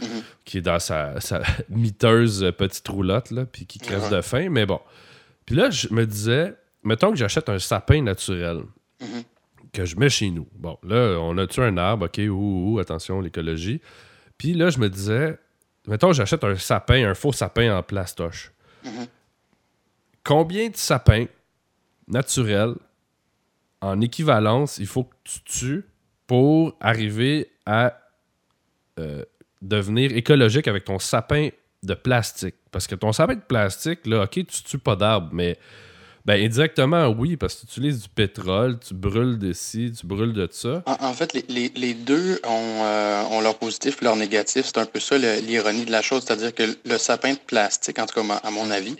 mm-hmm. 0.00 0.22
qui 0.44 0.58
est 0.58 0.62
dans 0.62 0.78
sa, 0.78 1.14
miteuse 1.68 2.52
petite 2.56 2.86
roulotte 2.88 3.30
là, 3.30 3.44
puis 3.44 3.66
qui 3.66 3.78
crève 3.78 4.10
de 4.10 4.20
faim. 4.20 4.48
Mais 4.50 4.66
bon. 4.66 4.80
Puis 5.46 5.56
là, 5.56 5.70
je 5.70 5.88
me 5.92 6.06
disais, 6.06 6.54
mettons 6.84 7.10
que 7.10 7.16
j'achète 7.16 7.48
un 7.48 7.58
sapin 7.58 8.02
naturel 8.02 8.62
mm-hmm. 9.00 9.24
que 9.72 9.84
je 9.84 9.96
mets 9.96 10.10
chez 10.10 10.30
nous. 10.30 10.46
Bon, 10.54 10.78
là, 10.82 11.18
on 11.20 11.36
a-tu 11.38 11.60
un 11.60 11.76
arbre? 11.76 12.06
OK, 12.06 12.20
ouh, 12.28 12.78
attention, 12.78 13.20
l'écologie. 13.20 13.80
Puis 14.36 14.54
là, 14.54 14.70
je 14.70 14.78
me 14.78 14.88
disais, 14.88 15.38
mettons 15.86 16.08
que 16.08 16.14
j'achète 16.14 16.44
un 16.44 16.56
sapin, 16.56 17.08
un 17.08 17.14
faux 17.14 17.32
sapin 17.32 17.76
en 17.76 17.82
plastoche. 17.82 18.52
Combien 20.24 20.68
de 20.68 20.76
sapins 20.76 21.26
naturels 22.06 22.74
en 23.80 24.00
équivalence 24.00 24.78
il 24.78 24.86
faut 24.86 25.04
que 25.04 25.14
tu 25.24 25.40
tues 25.44 25.84
pour 26.28 26.76
arriver 26.80 27.50
à 27.66 27.98
euh, 29.00 29.24
devenir 29.60 30.16
écologique 30.16 30.68
avec 30.68 30.84
ton 30.84 31.00
sapin 31.00 31.48
de 31.82 31.94
plastique. 31.94 32.54
Parce 32.70 32.86
que 32.86 32.94
ton 32.94 33.12
sapin 33.12 33.34
de 33.34 33.40
plastique, 33.40 34.06
là, 34.06 34.22
OK, 34.22 34.34
tu 34.34 34.44
tues 34.44 34.78
pas 34.78 34.94
d'arbres, 34.94 35.30
mais 35.32 35.58
ben, 36.28 36.44
indirectement, 36.44 37.08
oui, 37.08 37.38
parce 37.38 37.54
que 37.54 37.60
tu 37.60 37.66
utilises 37.78 38.02
du 38.02 38.08
pétrole, 38.10 38.78
tu 38.86 38.92
brûles 38.92 39.38
de 39.38 39.54
ci, 39.54 39.94
tu 39.98 40.06
brûles 40.06 40.34
de 40.34 40.46
ça. 40.52 40.82
En, 40.84 41.14
fait, 41.14 41.32
les, 41.32 41.72
les, 41.74 41.94
deux 41.94 42.38
ont, 42.44 42.82
euh, 42.84 43.22
ont, 43.30 43.40
leur 43.40 43.56
positif 43.56 43.96
et 44.02 44.04
leur 44.04 44.14
négatif. 44.14 44.66
C'est 44.66 44.76
un 44.76 44.84
peu 44.84 45.00
ça 45.00 45.16
l'ironie 45.16 45.86
de 45.86 45.90
la 45.90 46.02
chose. 46.02 46.24
C'est-à-dire 46.26 46.54
que 46.54 46.64
le 46.84 46.98
sapin 46.98 47.32
de 47.32 47.38
plastique, 47.38 47.98
en 47.98 48.04
tout 48.04 48.22
cas 48.22 48.40
à 48.44 48.50
mon 48.50 48.70
avis, 48.70 48.94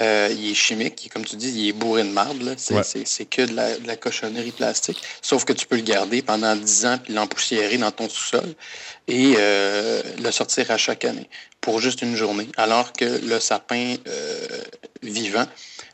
euh, 0.00 0.30
il 0.34 0.52
est 0.52 0.54
chimique, 0.54 1.10
comme 1.12 1.26
tu 1.26 1.36
dis, 1.36 1.50
il 1.50 1.68
est 1.68 1.72
bourré 1.74 2.02
de 2.02 2.08
marde. 2.08 2.54
C'est 2.56 3.26
que 3.26 3.42
de 3.42 3.54
la, 3.54 3.76
de 3.76 3.86
la, 3.86 3.96
cochonnerie 3.96 4.52
plastique. 4.52 5.02
Sauf 5.20 5.44
que 5.44 5.52
tu 5.52 5.66
peux 5.66 5.76
le 5.76 5.82
garder 5.82 6.22
pendant 6.22 6.56
10 6.56 6.86
ans 6.86 6.96
puis 6.96 7.12
l'empoussiérer 7.12 7.76
dans 7.76 7.90
ton 7.90 8.08
sous-sol 8.08 8.54
et 9.06 9.34
euh, 9.36 10.00
le 10.18 10.30
sortir 10.30 10.70
à 10.70 10.78
chaque 10.78 11.04
année 11.04 11.28
pour 11.60 11.78
juste 11.78 12.00
une 12.00 12.16
journée. 12.16 12.48
Alors 12.56 12.94
que 12.94 13.04
le 13.22 13.38
sapin 13.38 13.96
vivant, 15.02 15.44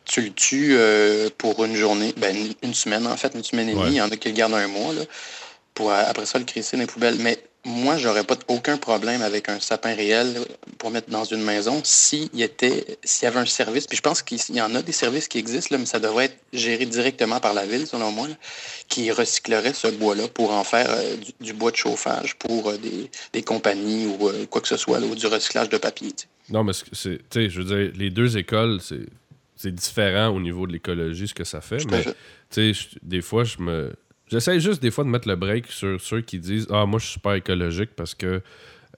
tu 0.06 0.22
le 0.22 0.30
tues 0.30 0.76
pour 1.36 1.64
une 1.64 1.76
journée, 1.76 2.14
ben, 2.16 2.34
une, 2.62 2.74
semaine 2.74 3.06
en 3.06 3.16
fait, 3.16 3.32
une 3.34 3.44
semaine 3.44 3.68
et 3.68 3.74
demie. 3.74 3.88
Il 3.88 3.94
y 3.94 4.00
en 4.00 4.10
a 4.10 4.16
qui 4.16 4.28
le 4.28 4.34
gardent 4.34 4.54
un 4.54 4.68
mois 4.68 4.94
là, 4.94 5.02
pour 5.74 5.92
après 5.92 6.26
ça 6.26 6.38
le 6.38 6.44
crisser 6.44 6.76
dans 6.76 6.82
les 6.82 6.86
poubelles. 6.86 7.16
Mais 7.18 7.38
moi, 7.66 7.98
j'aurais 7.98 8.22
pas 8.22 8.36
aucun 8.46 8.76
problème 8.76 9.22
avec 9.22 9.48
un 9.48 9.58
sapin 9.58 9.94
réel 9.94 10.38
pour 10.78 10.90
mettre 10.90 11.10
dans 11.10 11.24
une 11.24 11.42
maison 11.42 11.80
s'il 11.82 12.28
y 12.32 12.44
était, 12.44 12.98
s'il 13.02 13.24
y 13.24 13.26
avait 13.26 13.40
un 13.40 13.46
service. 13.46 13.88
Puis 13.88 13.96
je 13.96 14.02
pense 14.02 14.22
qu'il 14.22 14.38
y 14.54 14.62
en 14.62 14.74
a 14.76 14.82
des 14.82 14.92
services 14.92 15.26
qui 15.26 15.38
existent, 15.38 15.74
là, 15.74 15.78
mais 15.78 15.86
ça 15.86 15.98
devrait 15.98 16.26
être 16.26 16.38
géré 16.52 16.86
directement 16.86 17.40
par 17.40 17.54
la 17.54 17.66
ville, 17.66 17.86
selon 17.86 18.12
moi, 18.12 18.28
qui 18.88 19.10
recyclerait 19.10 19.72
ce 19.72 19.88
bois-là 19.88 20.28
pour 20.28 20.52
en 20.52 20.62
faire 20.62 20.86
euh, 20.90 21.16
du, 21.40 21.52
bois 21.52 21.72
de 21.72 21.76
chauffage 21.76 22.36
pour 22.36 22.70
euh, 22.70 22.78
des, 23.32 23.42
compagnies 23.42 24.06
ou 24.06 24.28
euh, 24.28 24.46
quoi 24.46 24.60
que 24.60 24.68
ce 24.68 24.76
soit, 24.76 25.00
ou 25.00 25.16
du 25.16 25.26
recyclage 25.26 25.68
de 25.68 25.76
papier. 25.76 26.12
Non, 26.50 26.62
mais 26.62 26.72
c'est, 26.72 27.18
tu 27.18 27.24
sais, 27.30 27.50
je 27.50 27.60
veux 27.60 27.64
dire, 27.64 27.92
les 27.96 28.10
deux 28.10 28.38
écoles, 28.38 28.78
c'est, 28.80 29.06
différent 29.64 30.28
au 30.28 30.40
niveau 30.40 30.66
de 30.66 30.72
l'écologie, 30.72 31.28
ce 31.28 31.34
que 31.34 31.44
ça 31.44 31.60
fait. 31.60 31.84
mais, 31.90 32.04
tu 32.50 32.74
sais, 32.74 32.88
des 33.02 33.22
fois, 33.22 33.44
je 33.44 33.58
me 33.60 33.92
J'essaie 34.28 34.58
juste 34.58 34.82
des 34.82 34.90
fois 34.90 35.04
de 35.04 35.08
mettre 35.08 35.28
le 35.28 35.36
break 35.36 35.68
sur 35.68 36.00
ceux 36.00 36.20
qui 36.20 36.38
disent 36.38 36.66
Ah, 36.70 36.84
moi, 36.84 36.98
je 36.98 37.04
suis 37.04 37.12
super 37.14 37.34
écologique 37.34 37.90
parce 37.94 38.14
que, 38.14 38.26
euh, 38.26 38.40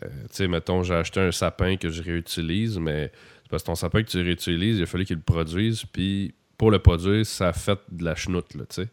tu 0.03 0.09
sais, 0.31 0.49
mettons, 0.49 0.83
j'ai 0.83 0.95
acheté 0.95 1.21
un 1.21 1.33
sapin 1.33 1.77
que 1.77 1.91
je 1.91 2.03
réutilise, 2.03 2.79
mais 2.79 3.13
c'est 3.43 3.51
parce 3.51 3.63
que 3.63 3.67
ton 3.67 3.75
sapin 3.75 4.03
que 4.03 4.09
tu 4.09 4.23
réutilises, 4.23 4.79
il 4.79 4.83
a 4.83 4.87
fallu 4.87 5.05
qu'il 5.05 5.17
le 5.17 5.23
produise, 5.23 5.85
puis 5.85 6.35
pour 6.57 6.71
le 6.71 6.79
produire, 6.79 7.27
ça 7.27 7.53
fait 7.53 7.79
de 7.91 8.05
la 8.05 8.15
chenoute, 8.15 8.55
là, 8.55 8.65
tu 8.69 8.83
sais. 8.83 8.89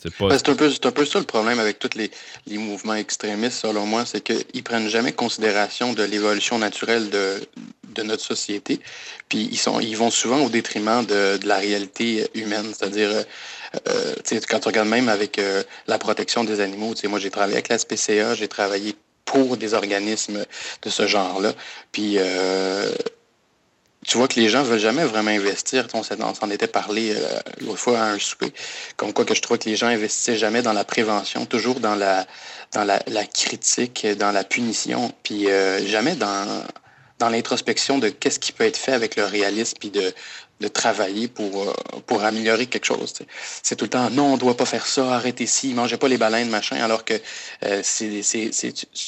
C'est. 0.00 0.16
Ben, 0.20 0.32
un, 0.32 0.54
peu, 0.54 0.70
un 0.84 0.90
peu 0.90 1.04
ça 1.04 1.18
le 1.18 1.24
problème 1.24 1.58
avec 1.58 1.78
tous 1.78 1.90
les, 1.96 2.10
mouvements 2.58 2.94
extrémistes, 2.94 3.60
selon 3.60 3.86
moi, 3.86 4.04
c'est 4.06 4.20
qu'ils 4.20 4.62
prennent 4.62 4.88
jamais 4.88 5.12
considération 5.12 5.92
de 5.92 6.02
l'évolution 6.02 6.58
naturelle 6.58 7.10
de, 7.10 8.02
notre 8.04 8.22
société. 8.22 8.78
Puis 9.28 9.48
ils, 9.50 9.58
sont, 9.58 9.80
ils 9.80 9.96
vont 9.96 10.10
souvent 10.10 10.44
au 10.44 10.48
détriment 10.48 11.04
de, 11.04 11.38
la 11.44 11.56
réalité 11.56 12.28
humaine. 12.34 12.72
C'est-à-dire, 12.72 13.10
euh, 13.10 13.24
euh, 13.88 14.40
quand 14.48 14.60
tu 14.60 14.68
regardes 14.68 14.88
même 14.88 15.08
avec 15.08 15.40
euh, 15.40 15.64
la 15.88 15.98
protection 15.98 16.44
des 16.44 16.60
animaux, 16.60 16.94
moi 17.08 17.18
j'ai 17.18 17.30
travaillé 17.30 17.54
avec 17.54 17.68
la 17.68 17.78
SPCA, 17.78 18.36
j'ai 18.36 18.46
travaillé 18.46 18.94
pour 19.24 19.56
des 19.56 19.74
organismes 19.74 20.44
de 20.82 20.90
ce 20.90 21.08
genre-là. 21.08 21.54
Puis 21.90 22.18
tu 24.08 24.16
vois 24.16 24.26
que 24.26 24.40
les 24.40 24.48
gens 24.48 24.62
veulent 24.62 24.78
jamais 24.80 25.04
vraiment 25.04 25.30
investir. 25.30 25.86
On 25.92 26.02
s'en 26.02 26.50
était 26.50 26.66
parlé 26.66 27.12
euh, 27.14 27.40
l'autre 27.60 27.78
fois 27.78 28.00
à 28.00 28.04
un 28.04 28.18
souper, 28.18 28.54
comme 28.96 29.12
quoi 29.12 29.26
que 29.26 29.34
je 29.34 29.42
trouvais 29.42 29.58
que 29.58 29.68
les 29.68 29.76
gens 29.76 29.88
investissaient 29.88 30.38
jamais 30.38 30.62
dans 30.62 30.72
la 30.72 30.84
prévention, 30.84 31.44
toujours 31.44 31.78
dans 31.78 31.94
la, 31.94 32.26
dans 32.72 32.84
la, 32.84 33.26
critique, 33.26 34.06
dans 34.18 34.32
la 34.32 34.44
punition, 34.44 35.12
puis 35.22 35.50
euh, 35.50 35.86
jamais 35.86 36.14
dans, 36.14 36.64
dans 37.18 37.28
l'introspection 37.28 37.98
de 37.98 38.08
qu'est-ce 38.08 38.38
qui 38.38 38.52
peut 38.52 38.64
être 38.64 38.78
fait 38.78 38.92
avec 38.92 39.14
le 39.14 39.26
réalisme, 39.26 39.76
puis 39.78 39.90
de, 39.90 40.14
de 40.60 40.68
travailler 40.68 41.28
pour, 41.28 41.62
euh, 41.62 41.72
pour 42.06 42.24
améliorer 42.24 42.66
quelque 42.66 42.84
chose. 42.84 43.14
C'est 43.62 43.76
tout 43.76 43.84
le 43.84 43.90
temps, 43.90 44.10
non, 44.10 44.32
on 44.32 44.34
ne 44.34 44.40
doit 44.40 44.56
pas 44.56 44.64
faire 44.66 44.86
ça, 44.86 45.14
arrêtez 45.14 45.46
ci, 45.46 45.72
mangez 45.74 45.96
pas 45.96 46.08
les 46.08 46.18
baleines, 46.18 46.50
machin, 46.50 46.76
alors 46.76 47.04
que 47.04 47.14
euh, 47.64 47.80
c'est 47.82 48.22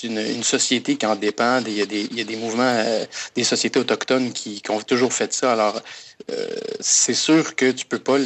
une, 0.05 0.19
une, 0.19 0.45
société 0.45 0.97
qui 0.97 1.07
en 1.07 1.17
dépend. 1.17 1.61
Il 1.67 1.73
y 1.73 1.83
a 1.83 1.87
des, 1.87 2.03
il 2.03 2.19
y 2.19 2.21
a 2.21 2.25
des 2.25 2.37
mouvements, 2.37 2.63
euh, 2.63 3.05
des 3.35 3.45
sociétés 3.45 3.81
autochtones 3.81 4.33
qui, 4.33 4.61
qui, 4.61 4.71
ont 4.71 4.81
toujours 4.81 5.13
fait 5.13 5.33
ça. 5.33 5.53
Alors, 5.53 5.81
c'est 6.81 7.15
sûr 7.15 7.55
que 7.57 7.71
tu 7.71 7.87
peux 7.87 7.99
pas 7.99 8.19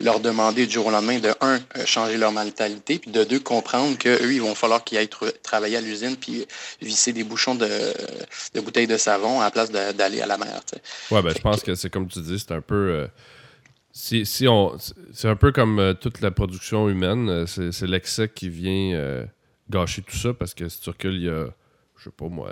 leur 0.00 0.20
demander 0.20 0.66
du 0.66 0.72
jour 0.72 0.86
au 0.86 0.90
lendemain 0.90 1.18
de, 1.18 1.30
un, 1.40 1.56
euh, 1.56 1.86
changer 1.86 2.16
leur 2.16 2.32
mentalité, 2.32 2.98
puis 2.98 3.10
de 3.10 3.24
deux, 3.24 3.40
comprendre 3.40 3.96
qu'eux, 3.98 4.32
ils 4.32 4.40
vont 4.40 4.54
falloir 4.54 4.82
qu'ils 4.84 4.98
aillent 4.98 5.10
travailler 5.42 5.76
à 5.76 5.80
l'usine 5.80 6.16
puis 6.16 6.46
visser 6.80 7.12
des 7.12 7.24
bouchons 7.24 7.54
de, 7.54 7.68
bouteilles 8.60 8.86
de 8.86 8.96
savon 8.96 9.40
à 9.40 9.44
la 9.44 9.50
place 9.50 9.70
d'aller 9.70 10.20
à 10.20 10.26
la 10.26 10.38
mer. 10.38 10.60
Oui, 11.10 11.22
ben, 11.22 11.32
je 11.34 11.40
pense 11.40 11.62
que, 11.62 11.74
c'est 11.74 11.90
comme 11.90 12.08
tu 12.08 12.20
dis, 12.20 12.38
c'est 12.38 12.52
un 12.52 12.60
peu. 12.60 12.74
Euh, 12.74 13.06
si, 13.92 14.26
si 14.26 14.48
on, 14.48 14.76
c'est 15.12 15.28
un 15.28 15.36
peu 15.36 15.52
comme 15.52 15.94
toute 16.00 16.20
la 16.20 16.32
production 16.32 16.88
humaine, 16.88 17.46
c'est, 17.46 17.82
l'excès 17.82 18.28
qui 18.28 18.48
vient 18.48 19.24
gâcher 19.70 20.02
tout 20.02 20.16
ça 20.16 20.34
parce 20.34 20.52
que 20.52 20.68
si 20.68 20.80
tu 20.80 20.90
recules 20.90 21.14
il 21.14 21.24
y 21.24 21.28
a, 21.28 21.46
je 21.96 22.04
sais 22.04 22.10
pas 22.10 22.26
moi, 22.26 22.50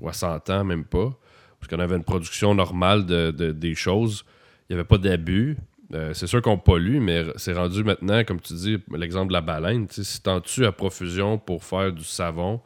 60 0.00 0.50
ans, 0.50 0.64
même 0.64 0.84
pas, 0.84 1.16
parce 1.60 1.70
qu'on 1.70 1.80
avait 1.80 1.96
une 1.96 2.04
production 2.04 2.54
normale 2.54 3.06
de, 3.06 3.30
des 3.30 3.74
choses. 3.74 4.24
Il 4.68 4.74
n'y 4.74 4.80
avait 4.80 4.88
pas 4.88 4.98
d'abus. 4.98 5.56
Euh, 5.94 6.12
c'est 6.14 6.26
sûr 6.26 6.42
qu'on 6.42 6.58
pollue, 6.58 6.98
mais 7.00 7.24
c'est 7.36 7.52
rendu 7.52 7.84
maintenant, 7.84 8.24
comme 8.24 8.40
tu 8.40 8.54
dis, 8.54 8.78
l'exemple 8.94 9.28
de 9.28 9.34
la 9.34 9.40
baleine. 9.40 9.86
Si 9.90 10.20
t'en 10.20 10.40
tues 10.40 10.66
à 10.66 10.72
profusion 10.72 11.38
pour 11.38 11.64
faire 11.64 11.92
du 11.92 12.04
savon 12.04 12.60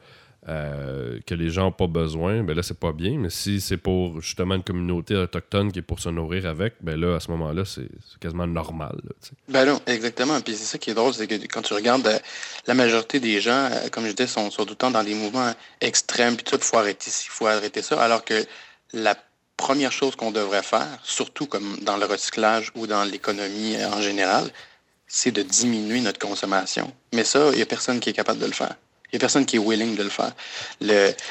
euh, 0.49 1.19
que 1.27 1.35
les 1.35 1.51
gens 1.51 1.65
n'ont 1.65 1.71
pas 1.71 1.85
besoin, 1.85 2.41
ben 2.41 2.55
là, 2.55 2.63
c'est 2.63 2.79
pas 2.79 2.93
bien. 2.93 3.19
Mais 3.19 3.29
si 3.29 3.61
c'est 3.61 3.77
pour 3.77 4.21
justement 4.21 4.55
une 4.55 4.63
communauté 4.63 5.15
autochtone 5.15 5.71
qui 5.71 5.79
est 5.79 5.83
pour 5.83 5.99
se 5.99 6.09
nourrir 6.09 6.47
avec, 6.47 6.73
ben 6.81 6.99
là, 6.99 7.15
à 7.15 7.19
ce 7.19 7.29
moment-là, 7.29 7.63
c'est 7.63 7.87
quasiment 8.19 8.47
normal. 8.47 8.99
ben 9.47 9.65
non, 9.65 9.79
exactement. 9.85 10.41
Puis 10.41 10.55
c'est 10.55 10.65
ça 10.65 10.77
qui 10.79 10.89
est 10.89 10.95
drôle, 10.95 11.13
c'est 11.13 11.27
que 11.27 11.35
quand 11.35 11.61
tu 11.61 11.75
regardes 11.75 12.07
euh, 12.07 12.17
la 12.65 12.73
majorité 12.73 13.19
des 13.19 13.39
gens, 13.39 13.69
comme 13.91 14.07
je 14.07 14.13
disais, 14.13 14.25
sont, 14.25 14.49
sont, 14.49 14.63
tout 14.63 14.71
le 14.71 14.75
temps 14.77 14.89
dans 14.89 15.03
des 15.03 15.13
mouvements 15.13 15.53
extrêmes, 15.79 16.35
puis 16.35 16.43
tout, 16.43 16.57
il 16.57 16.63
faut 16.63 16.77
arrêter 16.77 17.11
il 17.11 17.29
faut 17.29 17.45
arrêter 17.45 17.83
ça. 17.83 18.01
Alors 18.01 18.25
que 18.25 18.33
la 18.93 19.15
première 19.57 19.91
chose 19.91 20.15
qu'on 20.15 20.31
devrait 20.31 20.63
faire, 20.63 20.99
surtout 21.03 21.45
comme 21.45 21.77
dans 21.81 21.97
le 21.97 22.05
recyclage 22.05 22.71
ou 22.75 22.87
dans 22.87 23.03
l'économie 23.03 23.75
en 23.85 24.01
général, 24.01 24.49
c'est 25.07 25.31
de 25.31 25.41
diminuer 25.41 26.01
notre 26.01 26.19
consommation. 26.19 26.91
Mais 27.13 27.23
ça, 27.23 27.49
il 27.51 27.57
n'y 27.57 27.61
a 27.61 27.65
personne 27.65 27.99
qui 27.99 28.09
est 28.09 28.13
capable 28.13 28.39
de 28.39 28.45
le 28.45 28.53
faire. 28.53 28.75
Il 29.11 29.17
n'y 29.17 29.17
a 29.17 29.19
personne 29.19 29.45
qui 29.45 29.57
est 29.57 29.59
willing 29.59 29.97
de 29.97 30.03
le 30.03 30.09
faire. 30.09 30.31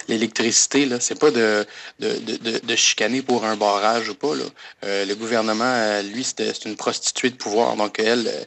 L'électricité, 0.06 0.84
là, 0.84 1.00
c'est 1.00 1.18
pas 1.18 1.30
de, 1.30 1.66
de, 1.98 2.76
chicaner 2.76 3.22
pour 3.22 3.46
un 3.46 3.56
barrage 3.56 4.10
ou 4.10 4.14
pas. 4.14 4.34
Là. 4.34 4.44
Euh, 4.84 5.06
le 5.06 5.14
gouvernement, 5.14 5.64
euh, 5.64 6.02
lui, 6.02 6.22
c'est 6.22 6.66
une 6.66 6.76
prostituée 6.76 7.30
de 7.30 7.36
pouvoir. 7.36 7.76
Donc, 7.76 7.98
elle, 7.98 8.28
euh, 8.28 8.44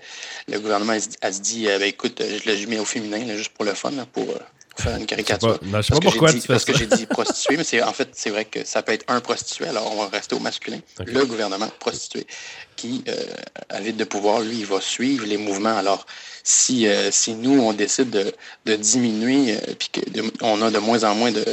le 0.49 0.59
gouvernement, 0.59 0.93
elle, 0.93 1.33
se 1.33 1.39
dit, 1.39 1.65
ben, 1.65 1.81
écoute, 1.81 2.21
je 2.21 2.47
l'ai 2.47 2.63
mis 2.67 2.77
au 2.77 2.85
féminin, 2.85 3.25
juste 3.35 3.53
pour 3.53 3.65
le 3.65 3.73
fun, 3.73 3.91
pour 4.13 4.27
faire 4.75 4.97
une 4.97 5.05
caricature. 5.05 5.59
je 5.61 5.81
sais 5.81 5.93
pas 5.93 5.99
pourquoi 5.99 6.31
tu 6.31 6.41
fais 6.41 6.47
Parce 6.47 6.65
que 6.65 6.75
j'ai 6.75 6.87
dit 6.87 7.05
prostituée, 7.05 7.57
mais 7.57 7.63
c'est 7.63 7.81
en 7.81 7.93
fait, 7.93 8.09
c'est 8.13 8.29
vrai 8.29 8.45
que 8.45 8.65
ça 8.65 8.81
peut 8.81 8.91
être 8.91 9.05
un 9.07 9.19
prostitué, 9.21 9.67
alors 9.67 9.91
on 9.91 10.03
va 10.03 10.09
rester 10.09 10.35
au 10.35 10.39
masculin. 10.39 10.79
Le 11.05 11.25
gouvernement 11.25 11.69
prostitué, 11.79 12.25
qui, 12.75 13.03
euh, 13.07 13.13
à 13.69 13.79
vide 13.79 13.97
de 13.97 14.03
pouvoir, 14.03 14.41
lui, 14.41 14.59
il 14.59 14.65
va 14.65 14.81
suivre 14.81 15.25
les 15.25 15.37
mouvements. 15.37 15.77
Alors, 15.77 16.05
si, 16.43 16.87
euh, 16.87 17.11
si 17.11 17.33
nous, 17.35 17.59
on 17.61 17.73
décide 17.73 18.09
de, 18.09 18.33
de 18.65 18.75
diminuer, 18.75 19.55
euh, 19.55 19.73
puis 19.77 19.89
qu'on 20.39 20.61
a 20.61 20.71
de 20.71 20.79
moins 20.79 21.03
en 21.03 21.15
moins 21.15 21.31
de, 21.31 21.45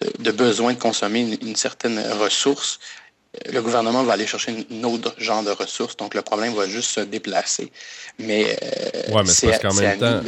de, 0.00 0.12
de 0.18 0.30
besoin 0.30 0.72
de 0.72 0.78
consommer 0.78 1.20
une, 1.20 1.48
une 1.48 1.56
certaine 1.56 1.98
ressource, 2.20 2.80
le 3.52 3.60
gouvernement 3.62 4.04
va 4.04 4.14
aller 4.14 4.26
chercher 4.26 4.66
un 4.70 4.84
autre 4.84 5.14
genre 5.18 5.42
de 5.42 5.50
ressources, 5.50 5.96
donc 5.96 6.14
le 6.14 6.22
problème 6.22 6.54
va 6.54 6.66
juste 6.66 6.90
se 6.90 7.00
déplacer. 7.00 7.70
Mais, 8.18 8.56
euh, 8.62 9.12
ouais, 9.12 9.22
mais 9.22 9.26
c'est 9.26 9.48
parce 9.48 9.62
qu'en 9.62 9.74
même 9.74 9.98
temps, 9.98 10.20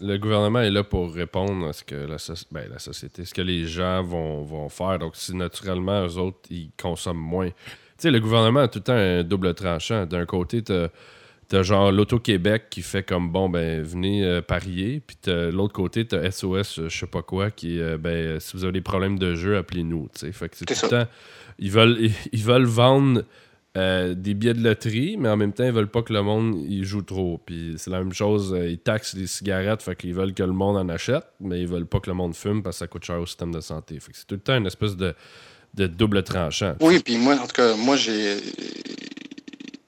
le... 0.00 0.16
gouvernement 0.18 0.60
est 0.60 0.70
là 0.70 0.84
pour 0.84 1.12
répondre 1.12 1.68
à 1.68 1.72
ce 1.72 1.84
que 1.84 1.94
la, 1.94 2.16
ben, 2.50 2.68
la 2.70 2.78
société, 2.78 3.24
ce 3.24 3.34
que 3.34 3.42
les 3.42 3.66
gens 3.66 4.02
vont, 4.02 4.42
vont, 4.42 4.68
faire. 4.68 4.98
Donc, 4.98 5.16
si 5.16 5.34
naturellement, 5.34 6.06
eux 6.06 6.18
autres, 6.18 6.38
ils 6.50 6.70
consomment 6.80 7.18
moins. 7.18 7.48
Tu 7.48 7.54
sais, 7.98 8.10
le 8.10 8.20
gouvernement 8.20 8.60
a 8.60 8.68
tout 8.68 8.78
le 8.80 8.84
temps 8.84 8.92
un 8.92 9.22
double 9.22 9.54
tranchant. 9.54 10.06
D'un 10.06 10.26
côté, 10.26 10.62
tu 10.62 10.72
T'as 11.50 11.62
genre 11.62 11.92
l'Auto-Québec 11.92 12.68
qui 12.70 12.80
fait 12.80 13.02
comme 13.02 13.30
bon, 13.30 13.50
ben 13.50 13.82
venez 13.82 14.24
euh, 14.24 14.40
parier. 14.40 15.02
Puis 15.06 15.18
de 15.24 15.50
l'autre 15.50 15.74
côté, 15.74 16.06
t'as 16.06 16.30
SOS, 16.30 16.78
euh, 16.78 16.88
je 16.88 16.98
sais 16.98 17.06
pas 17.06 17.22
quoi, 17.22 17.50
qui 17.50 17.78
ben 17.98 18.40
si 18.40 18.56
vous 18.56 18.64
avez 18.64 18.72
des 18.72 18.80
problèmes 18.80 19.18
de 19.18 19.34
jeu, 19.34 19.58
appelez-nous. 19.58 20.08
Fait 20.32 20.48
que 20.48 20.56
c'est 20.56 20.64
tout 20.64 20.74
le 20.84 20.88
temps 20.88 21.06
ils 21.60 21.70
veulent, 21.70 22.10
ils, 22.32 22.42
veulent 22.42 22.64
vendre 22.64 23.22
euh, 23.76 24.14
des 24.14 24.34
billets 24.34 24.54
de 24.54 24.64
loterie, 24.64 25.16
mais 25.16 25.28
en 25.28 25.36
même 25.36 25.52
temps, 25.52 25.64
ils 25.64 25.72
veulent 25.72 25.90
pas 25.90 26.02
que 26.02 26.12
le 26.12 26.22
monde 26.22 26.64
y 26.68 26.82
joue 26.82 27.02
trop. 27.02 27.40
Puis 27.46 27.74
c'est 27.76 27.90
la 27.90 27.98
même 27.98 28.12
chose, 28.12 28.52
euh, 28.52 28.68
ils 28.68 28.78
taxent 28.78 29.14
les 29.14 29.28
cigarettes, 29.28 29.82
fait 29.82 29.94
qu'ils 29.94 30.14
veulent 30.14 30.34
que 30.34 30.42
le 30.42 30.52
monde 30.52 30.76
en 30.76 30.88
achète, 30.88 31.24
mais 31.40 31.60
ils 31.60 31.68
veulent 31.68 31.86
pas 31.86 32.00
que 32.00 32.10
le 32.10 32.16
monde 32.16 32.34
fume 32.34 32.62
parce 32.62 32.76
que 32.76 32.78
ça 32.80 32.86
coûte 32.88 33.04
cher 33.04 33.20
au 33.20 33.26
système 33.26 33.52
de 33.52 33.60
santé. 33.60 34.00
Fait 34.00 34.10
que 34.10 34.18
c'est 34.18 34.26
tout 34.26 34.34
le 34.34 34.40
temps 34.40 34.56
une 34.56 34.66
espèce 34.66 34.96
de, 34.96 35.14
double 35.74 36.24
tranchant. 36.24 36.74
Oui, 36.80 36.98
puis 36.98 37.16
moi, 37.16 37.34
en 37.34 37.46
tout 37.46 37.54
cas, 37.54 37.76
moi, 37.76 37.96
j'ai 37.96 38.38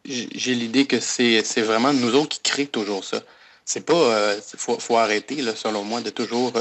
j'ai 0.05 0.55
l'idée 0.55 0.87
que 0.87 1.01
c'est 1.01 1.43
vraiment 1.63 1.93
nous 1.93 2.15
autres 2.15 2.41
qui 2.41 2.41
créons 2.41 2.67
toujours 2.67 3.05
ça. 3.05 3.21
C'est 3.65 3.87
pas. 3.87 3.95
Il 3.95 3.99
euh, 3.99 4.77
faut, 4.79 4.97
arrêter, 4.97 5.37
là, 5.37 5.53
selon 5.55 5.85
moi, 5.85 6.01
de 6.01 6.11
toujours 6.11 6.53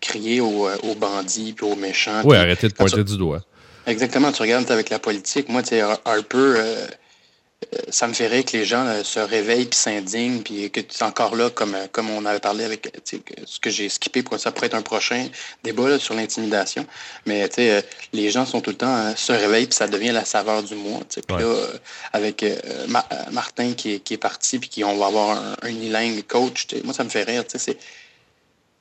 crier 0.00 0.40
aux, 0.40 0.68
aux, 0.68 0.94
bandits 0.94 1.52
puis 1.52 1.66
aux 1.66 1.76
méchants. 1.76 2.22
Oui, 2.24 2.36
arrêter 2.36 2.68
de 2.68 2.72
pointer 2.72 3.04
du 3.04 3.18
doigt. 3.18 3.42
Exactement. 3.86 4.32
Tu 4.32 4.42
regardes 4.42 4.70
avec 4.70 4.90
la 4.90 4.98
politique. 4.98 5.48
Moi, 5.48 5.62
tu 5.62 5.70
sais, 5.70 5.80
Harper, 5.80 6.36
euh, 6.36 6.56
euh, 6.56 6.86
ça 7.90 8.06
me 8.08 8.14
ferait 8.14 8.42
que 8.42 8.56
les 8.56 8.64
gens 8.64 8.86
euh, 8.86 9.04
se 9.04 9.20
réveillent 9.20 9.66
puis 9.66 9.78
s'indignent, 9.78 10.42
puis 10.42 10.70
que 10.70 10.80
tu 10.80 10.96
es 10.96 11.02
encore 11.02 11.36
là, 11.36 11.50
comme, 11.50 11.76
comme 11.92 12.10
on 12.10 12.24
avait 12.24 12.40
parlé 12.40 12.64
avec 12.64 12.90
ce 13.04 13.60
que 13.60 13.70
j'ai 13.70 13.88
skippé, 13.88 14.22
pour 14.22 14.38
ça 14.38 14.50
pourrait 14.50 14.68
être 14.68 14.74
un 14.74 14.82
prochain 14.82 15.28
débat 15.62 15.98
sur 15.98 16.14
l'intimidation. 16.14 16.86
Mais 17.26 17.48
tu 17.48 17.56
sais, 17.56 17.84
les 18.12 18.30
gens 18.30 18.46
sont 18.46 18.60
tout 18.60 18.70
le 18.70 18.76
temps 18.76 19.14
se 19.16 19.32
réveillent, 19.32 19.66
puis 19.66 19.76
ça 19.76 19.88
devient 19.88 20.12
la 20.12 20.24
saveur 20.24 20.62
du 20.62 20.74
mois. 20.74 21.00
Puis 21.08 21.36
là, 21.36 21.66
avec 22.12 22.44
Martin 23.30 23.74
qui 23.74 23.94
est, 23.94 24.00
qui 24.00 24.14
est 24.14 24.18
parti, 24.18 24.58
puis 24.58 24.68
qui 24.68 24.84
on 24.84 24.96
va 24.96 25.06
avoir 25.06 25.30
un, 25.30 25.56
un 25.62 25.68
unilingue 25.68 26.26
coach, 26.26 26.66
moi, 26.84 26.94
ça 26.94 27.04
me 27.04 27.10
fait 27.10 27.24
rire. 27.24 27.44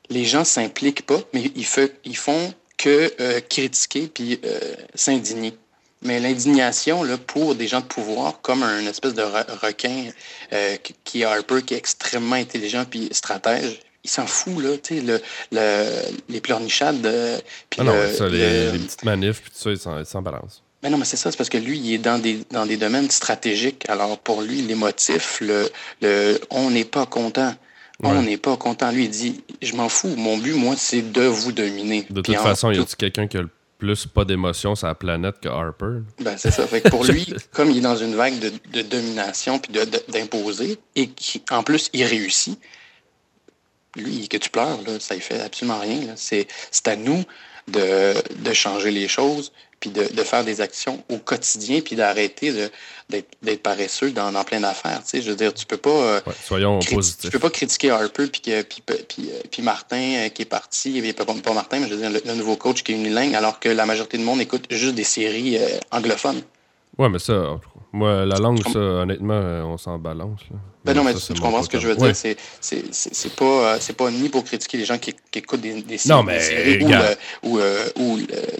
Les 0.09 0.25
gens 0.25 0.43
s'impliquent 0.43 1.05
pas, 1.05 1.19
mais 1.33 1.51
ils, 1.55 1.67
ils 2.05 2.17
font 2.17 2.53
que 2.79 3.13
euh, 3.19 3.41
critiquer 3.41 4.07
puis 4.07 4.39
euh, 4.43 4.59
s'indigner. 4.95 5.53
Mais 6.01 6.19
l'indignation, 6.19 7.03
pour 7.27 7.55
des 7.55 7.67
gens 7.67 7.81
de 7.81 7.85
pouvoir, 7.85 8.41
comme 8.41 8.63
un 8.63 8.85
espèce 8.85 9.13
de 9.13 9.21
requin 9.21 10.05
euh, 10.53 10.75
qui 11.03 11.21
est 11.21 11.25
Harper, 11.25 11.61
qui 11.61 11.73
est 11.73 11.77
extrêmement 11.77 12.35
intelligent 12.35 12.85
puis 12.89 13.09
stratège, 13.11 13.79
il 14.03 14.09
s'en 14.09 14.25
fout, 14.25 14.63
là, 14.63 14.77
tu 14.77 15.01
sais, 15.01 15.19
le, 15.51 16.01
les 16.29 16.39
pleurnichades. 16.39 17.05
ah 17.77 17.83
non, 17.83 17.93
ça, 18.15 18.29
les, 18.29 18.71
petites 18.79 19.03
manifs, 19.03 19.41
puis 19.41 19.51
tout 19.51 19.77
ça, 19.77 19.99
il 19.99 20.05
s'en 20.05 20.21
balance. 20.21 20.63
Mais 20.81 20.89
non, 20.89 20.97
mais 20.97 21.05
c'est 21.05 21.17
ça, 21.17 21.31
c'est 21.31 21.37
parce 21.37 21.49
que 21.49 21.57
lui, 21.57 21.77
il 21.77 21.93
est 21.93 21.97
dans 21.97 22.19
des, 22.19 22.39
dans 22.51 22.65
des 22.65 22.77
domaines 22.77 23.09
stratégiques. 23.09 23.89
Alors, 23.89 24.17
pour 24.17 24.41
lui, 24.41 24.61
les 24.61 24.75
motifs, 24.75 25.41
le, 25.41 25.69
le 26.01 26.39
on 26.49 26.69
n'est 26.69 26.85
pas 26.85 27.05
content. 27.05 27.53
On 28.01 28.21
n'est 28.21 28.37
pas 28.37 28.55
content. 28.55 28.91
Lui, 28.91 29.05
il 29.05 29.09
dit 29.09 29.43
Je 29.61 29.75
m'en 29.75 29.89
fous. 29.89 30.15
Mon 30.15 30.37
but, 30.37 30.53
moi, 30.53 30.75
c'est 30.77 31.11
de 31.11 31.23
vous 31.23 31.51
dominer. 31.51 32.05
De 32.09 32.21
toute 32.21 32.35
façon, 32.37 32.71
il 32.71 32.77
y 32.77 32.81
a 32.81 32.85
quelqu'un 32.97 33.27
qui 33.27 33.35
a 33.37 33.41
le 33.41 33.49
plus 33.79 34.05
pas 34.05 34.25
d'émotion 34.25 34.75
sur 34.75 34.87
la 34.87 34.93
planète 34.93 35.39
que 35.41 35.47
Harper. 35.49 36.03
Ben, 36.19 36.37
c'est 36.37 36.51
ça. 36.51 36.67
Fait 36.67 36.81
que 36.81 36.89
pour 36.89 37.03
lui, 37.05 37.33
comme 37.51 37.71
il 37.71 37.77
est 37.77 37.81
dans 37.81 37.95
une 37.95 38.13
vague 38.13 38.37
de, 38.37 38.81
domination 38.83 39.57
puis 39.57 39.73
d'imposer, 40.09 40.77
et 40.95 41.07
qui, 41.07 41.41
en 41.49 41.63
plus, 41.63 41.89
il 41.93 42.03
réussit, 42.03 42.59
lui, 43.95 44.27
que 44.27 44.37
tu 44.37 44.49
pleures, 44.49 44.81
là, 44.85 44.99
ça 44.99 45.15
ne 45.15 45.21
fait 45.21 45.41
absolument 45.41 45.79
rien. 45.79 45.99
C'est 46.15 46.47
à 46.85 46.95
nous 46.95 47.23
de, 47.69 48.13
de 48.43 48.53
changer 48.53 48.91
les 48.91 49.07
choses, 49.07 49.51
puis 49.79 49.89
de, 49.89 50.03
de, 50.13 50.23
faire 50.23 50.43
des 50.43 50.61
actions 50.61 51.03
au 51.09 51.17
quotidien, 51.17 51.81
puis 51.81 51.95
d'arrêter 51.95 52.69
d'être 53.09 53.63
paresseux 53.63 54.11
dans, 54.11 54.31
dans 54.31 54.43
plein 54.43 54.59
d'affaires. 54.59 55.01
Tu 55.03 55.09
sais, 55.09 55.21
je 55.21 55.29
veux 55.29 55.35
dire, 55.35 55.53
tu 55.53 55.65
peux 55.65 55.77
pas. 55.77 55.89
Euh, 55.89 56.21
soyons 56.43 56.79
positifs. 56.79 57.29
Tu 57.29 57.31
peux 57.31 57.39
pas 57.39 57.49
critiquer 57.49 57.91
Harper 57.91 58.27
puis, 58.27 58.41
puis, 58.41 58.81
puis, 59.07 59.29
euh, 59.29 59.41
puis 59.49 59.61
Martin 59.61 60.25
euh, 60.25 60.29
qui 60.29 60.41
est 60.41 60.45
parti, 60.45 61.01
pas, 61.13 61.25
pas 61.25 61.53
Martin, 61.53 61.79
mais 61.79 61.87
je 61.87 61.95
veux 61.95 62.09
dire 62.09 62.21
le, 62.25 62.35
nouveau 62.35 62.57
coach 62.57 62.83
qui 62.83 62.91
est 62.91 62.95
unilingue, 62.95 63.35
alors 63.35 63.59
que 63.59 63.69
la 63.69 63.85
majorité 63.85 64.17
du 64.17 64.23
monde 64.23 64.41
écoute 64.41 64.65
juste 64.69 64.95
des 64.95 65.03
séries 65.03 65.57
anglophones. 65.91 66.41
Ouais, 66.97 67.07
mais 67.07 67.19
ça, 67.19 67.59
moi, 67.91 68.25
la 68.25 68.37
langue, 68.37 68.61
ça, 68.71 68.77
honnêtement, 68.79 69.33
euh, 69.33 69.63
on 69.63 69.77
s'en 69.77 69.97
balance. 69.97 70.41
Là. 70.51 70.57
Ben 70.85 70.93
non, 70.93 71.03
mais 71.03 71.13
ça, 71.13 71.33
tu, 71.33 71.41
comprends 71.41 71.63
ce 71.63 71.69
que 71.69 71.79
je 71.79 71.87
veux 71.87 71.95
Ouais. 71.99 72.11
dire. 72.13 72.35
C'est- 72.61 72.93
C'est 72.93 73.35
pas, 73.35 73.45
euh, 73.45 73.77
c'est 73.79 73.95
pas 73.97 74.11
ni 74.11 74.29
pour 74.29 74.43
critiquer 74.43 74.77
les 74.77 74.85
gens 74.85 74.97
qui, 74.97 75.13
qui 75.31 75.39
écoutent 75.39 75.61
des, 75.61 75.81
des 75.81 75.97
Non, 76.07 76.21
des 76.23 76.27
mais, 76.33 76.39
séries 76.39 76.85
ou, 77.43 77.57
euh, 77.59 77.85
ou 77.99 78.19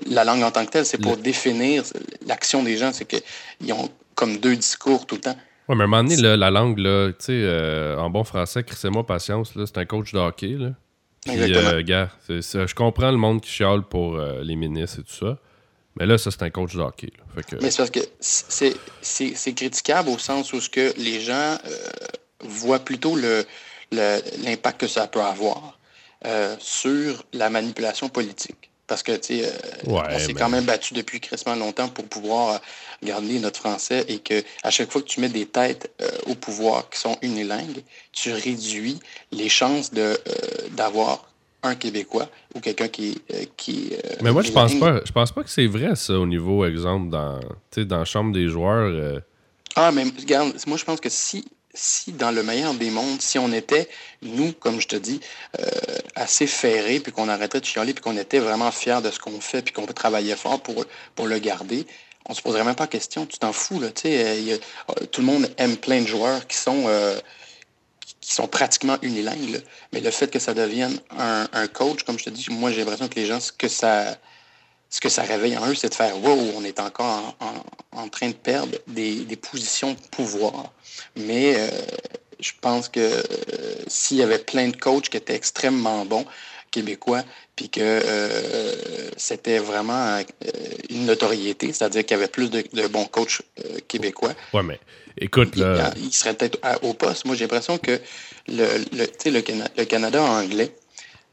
la 0.09 0.23
langue 0.23 0.41
en 0.43 0.51
tant 0.51 0.65
que 0.65 0.71
telle. 0.71 0.85
C'est 0.85 0.97
pour 1.01 1.15
définir 1.17 1.83
l'action 2.25 2.63
des 2.63 2.75
gens. 2.77 2.91
C'est 2.91 3.05
qu'ils 3.05 3.73
ont 3.73 3.89
comme 4.15 4.37
deux 4.37 4.55
discours 4.55 5.05
tout 5.05 5.15
le 5.15 5.21
temps. 5.21 5.37
Ouais, 5.67 5.75
mais 5.75 5.81
à 5.81 5.85
un 5.85 5.87
moment 5.87 6.03
donné, 6.03 6.17
là, 6.17 6.35
la 6.35 6.49
langue, 6.49 6.79
là, 6.79 7.09
tu 7.09 7.25
sais, 7.25 7.31
euh, 7.33 7.97
en 7.97 8.09
bon 8.09 8.23
français, 8.23 8.63
crissez-moi 8.63 9.05
patience, 9.05 9.53
c'est 9.55 9.77
un 9.77 9.85
coach 9.85 10.11
de 10.13 10.17
hockey, 10.19 10.55
là. 10.57 10.71
Puis, 11.25 11.35
Exactement. 11.39 11.81
gars, 11.81 12.09
je 12.27 12.73
comprends 12.73 13.11
le 13.11 13.17
monde 13.17 13.41
qui 13.41 13.51
chiale 13.51 13.83
pour 13.83 14.17
les 14.41 14.55
ministres 14.55 14.99
et 15.01 15.03
tout 15.03 15.13
ça, 15.25 15.37
mais 15.99 16.05
là, 16.05 16.17
ça, 16.17 16.31
c'est 16.31 16.41
un 16.43 16.49
coach 16.49 16.73
de 16.75 16.81
hockey, 16.81 17.11
là. 17.17 17.23
Fait 17.35 17.43
que, 17.55 17.61
Mais 17.61 17.69
c'est 17.71 17.77
parce 17.77 17.91
que 17.91 17.99
c'est 18.19 18.75
c'est- 19.01 19.33
c'est 19.35 19.53
critiquable 19.53 20.09
au 20.09 20.17
sens 20.17 20.53
où 20.53 20.61
ce 20.61 20.69
que 20.69 20.93
les 20.97 21.19
gens 21.21 21.57
euh, 21.65 21.77
voient 22.41 22.79
plutôt 22.79 23.15
le- 23.15 23.45
le- 23.91 24.21
l'impact 24.43 24.81
que 24.81 24.87
ça 24.87 25.07
peut 25.07 25.21
avoir 25.21 25.77
euh, 26.25 26.55
sur 26.59 27.23
la 27.33 27.49
manipulation 27.49 28.09
politique. 28.09 28.69
Parce 28.87 29.03
que, 29.03 29.11
tu 29.13 29.39
sais, 29.39 29.45
euh, 29.45 29.51
Ouais, 29.91 30.01
on 30.09 30.19
s'est 30.19 30.27
mais- 30.27 30.33
quand 30.33 30.49
même 30.49 30.65
battu 30.65 30.93
depuis 30.93 31.19
crissement 31.21 31.55
longtemps 31.55 31.87
pour 31.89 32.05
pouvoir 32.05 32.59
garder 33.03 33.39
notre 33.39 33.59
français 33.59 34.03
et 34.07 34.19
que 34.19 34.43
à 34.63 34.69
chaque 34.71 34.91
fois 34.91 35.01
que 35.01 35.07
tu 35.07 35.21
mets 35.21 35.29
des 35.29 35.45
têtes 35.45 35.91
au 36.25 36.35
pouvoir 36.35 36.89
qui 36.89 36.99
sont 36.99 37.15
unilingues, 37.21 37.83
tu 38.11 38.33
réduis 38.33 38.99
les 39.31 39.47
chances 39.47 39.93
de, 39.93 40.19
d'avoir 40.71 41.28
un 41.63 41.75
Québécois 41.75 42.29
ou 42.55 42.59
quelqu'un 42.59 42.87
qui, 42.87 43.21
euh, 43.33 43.43
qui 43.57 43.91
euh, 43.93 44.15
Mais 44.21 44.31
moi, 44.31 44.41
je 44.41 44.51
pense 44.51 44.73
pas, 44.79 45.01
je 45.05 45.11
pense 45.11 45.31
pas 45.31 45.43
que 45.43 45.49
c'est 45.49 45.67
vrai, 45.67 45.95
ça, 45.95 46.13
au 46.13 46.25
niveau, 46.25 46.65
exemple, 46.65 47.09
dans, 47.09 47.39
dans 47.75 47.97
la 47.97 48.05
chambre 48.05 48.31
des 48.33 48.47
joueurs. 48.47 48.89
euh, 48.93 49.19
Ah, 49.75 49.91
mais 49.91 50.03
regarde, 50.03 50.53
moi 50.67 50.77
je 50.77 50.85
pense 50.85 50.99
que 51.01 51.09
si, 51.09 51.45
si 51.73 52.11
dans 52.13 52.31
le 52.31 52.43
meilleur 52.43 52.73
des 52.73 52.89
mondes, 52.89 53.21
si 53.21 53.37
on 53.37 53.51
était, 53.51 53.89
nous, 54.21 54.53
comme 54.53 54.79
je 54.79 54.87
te 54.87 54.95
dis, 54.95 55.19
euh, 55.59 55.65
assez 56.15 56.47
ferrés, 56.47 56.99
puis 56.99 57.11
qu'on 57.11 57.29
arrêtait 57.29 57.59
de 57.59 57.65
chialer, 57.65 57.93
puis 57.93 58.03
qu'on 58.03 58.17
était 58.17 58.39
vraiment 58.39 58.71
fiers 58.71 59.01
de 59.03 59.11
ce 59.11 59.19
qu'on 59.19 59.39
fait, 59.41 59.61
puis 59.61 59.73
qu'on 59.73 59.85
travaillait 59.85 60.35
fort 60.35 60.61
pour, 60.61 60.85
pour 61.15 61.27
le 61.27 61.39
garder, 61.39 61.85
on 62.27 62.33
se 62.33 62.41
poserait 62.41 62.63
même 62.63 62.75
pas 62.75 62.87
question. 62.87 63.25
Tu 63.25 63.37
t'en 63.39 63.53
fous, 63.53 63.79
là. 63.79 63.89
Tu 63.89 64.03
sais, 64.03 64.53
euh, 64.53 65.05
tout 65.11 65.21
le 65.21 65.27
monde 65.27 65.49
aime 65.57 65.77
plein 65.77 66.01
de 66.01 66.07
joueurs 66.07 66.45
qui 66.47 66.57
sont, 66.57 66.83
euh, 66.87 67.17
qui- 68.29 68.35
sont 68.35 68.47
pratiquement 68.47 68.97
unilingues. 69.01 69.61
Mais 69.91 70.01
le 70.01 70.11
fait 70.11 70.29
que 70.31 70.39
ça 70.39 70.53
devienne 70.53 70.99
un, 71.17 71.67
coach, 71.67 72.03
comme 72.03 72.19
je 72.19 72.25
te 72.25 72.29
dis, 72.29 72.45
moi 72.49 72.71
j'ai 72.71 72.79
l'impression 72.79 73.07
que 73.07 73.15
les 73.15 73.25
gens, 73.25 73.39
ce 73.39 73.51
que 73.51 73.67
ça 73.67 74.17
ce 74.91 74.99
que 75.01 75.09
ça 75.09 75.21
réveille 75.21 75.55
en 75.55 75.67
eux, 75.67 75.75
c'est 75.75 75.89
de 75.89 75.93
faire 75.93 76.17
Wow, 76.23 76.37
on 76.55 76.63
est 76.63 76.79
encore 76.79 77.35
en, 77.39 78.01
en- 78.01 78.09
train 78.09 78.29
de 78.29 78.33
perdre 78.33 78.75
des, 78.87 79.17
des 79.25 79.35
positions 79.35 79.91
de 79.93 79.99
pouvoir. 80.09 80.73
Mais 81.15 81.53
euh, 81.57 81.69
je 82.39 82.51
pense 82.59 82.89
que 82.89 82.99
euh, 82.99 83.23
s'il 83.87 84.17
y 84.17 84.23
avait 84.23 84.39
plein 84.39 84.69
de 84.69 84.75
coachs 84.75 85.09
qui 85.09 85.17
étaient 85.17 85.35
extrêmement 85.35 86.05
bons, 86.05 86.25
québécois, 86.71 87.23
puis 87.55 87.69
que 87.69 87.79
euh, 87.81 88.75
c'était 89.17 89.59
vraiment 89.59 90.17
euh, 90.17 90.23
une 90.89 91.05
notoriété, 91.05 91.73
c'est-à-dire 91.73 92.05
qu'il 92.05 92.15
y 92.15 92.19
avait 92.19 92.27
plus 92.29 92.49
de, 92.49 92.63
de 92.73 92.87
bons 92.87 93.05
coachs 93.05 93.41
euh, 93.65 93.79
québécois, 93.87 94.33
Ouais, 94.53 94.63
mais 94.63 94.79
écoute, 95.17 95.49
il, 95.55 95.61
là. 95.63 95.93
il 95.97 96.13
serait 96.13 96.33
peut-être 96.33 96.59
au 96.83 96.93
poste. 96.93 97.25
Moi, 97.25 97.35
j'ai 97.35 97.45
l'impression 97.45 97.77
que 97.77 97.99
le, 98.47 98.65
le, 98.93 99.31
le, 99.31 99.41
Cana- 99.41 99.69
le 99.77 99.85
Canada 99.85 100.21
anglais, 100.21 100.71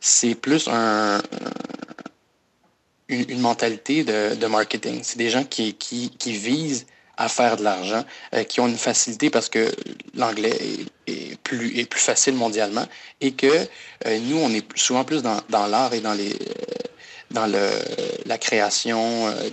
c'est 0.00 0.34
plus 0.34 0.68
un, 0.68 1.22
une, 3.08 3.24
une 3.30 3.40
mentalité 3.40 4.04
de, 4.04 4.34
de 4.34 4.46
marketing. 4.46 5.00
C'est 5.02 5.18
des 5.18 5.30
gens 5.30 5.44
qui, 5.44 5.74
qui, 5.74 6.10
qui 6.10 6.32
visent 6.32 6.86
à 7.16 7.28
faire 7.28 7.56
de 7.56 7.64
l'argent, 7.64 8.04
euh, 8.34 8.44
qui 8.44 8.60
ont 8.60 8.68
une 8.68 8.76
facilité 8.76 9.30
parce 9.30 9.48
que 9.48 9.72
l'anglais 10.14 10.54
est, 11.06 11.10
est 11.10 11.25
plus, 11.48 11.78
est 11.78 11.86
plus 11.88 12.00
facile 12.00 12.34
mondialement 12.34 12.86
et 13.20 13.32
que 13.32 13.46
euh, 14.06 14.18
nous, 14.28 14.38
on 14.38 14.50
est 14.52 14.64
souvent 14.76 15.04
plus 15.04 15.22
dans, 15.22 15.40
dans 15.48 15.66
l'art 15.66 15.92
et 15.94 16.00
dans 16.00 16.14
les 16.14 16.32
euh, 16.32 16.36
dans 17.32 17.46
le, 17.48 17.68
la 18.24 18.38
création, 18.38 19.26
euh, 19.26 19.50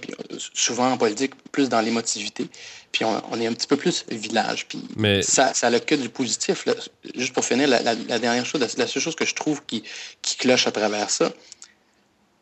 souvent 0.53 0.91
en 0.91 0.97
politique, 0.97 1.31
plus 1.51 1.69
dans 1.69 1.81
l'émotivité. 1.81 2.45
Puis 2.91 3.03
on, 3.03 3.19
on 3.31 3.41
est 3.41 3.47
un 3.47 3.53
petit 3.53 3.65
peu 3.65 3.77
plus 3.77 4.05
village. 4.11 4.67
Puis 4.67 4.79
Mais- 4.95 5.23
ça, 5.23 5.55
ça 5.55 5.67
a 5.67 5.79
que 5.79 5.95
du 5.95 6.09
positif. 6.09 6.67
là. 6.67 6.73
Juste 7.15 7.33
pour 7.33 7.43
finir, 7.43 7.67
la, 7.67 7.81
la- 7.81 7.95
la 7.95 8.19
dernière 8.19 8.45
chose, 8.45 8.61
la, 8.61 8.67
la 8.77 8.87
seule 8.87 9.01
chose 9.01 9.15
que 9.15 9.25
je 9.25 9.33
trouve 9.33 9.63
qui, 9.65 9.81
qui 10.21 10.35
cloche 10.37 10.67
à 10.67 10.71
travers 10.71 11.09
ça, 11.09 11.31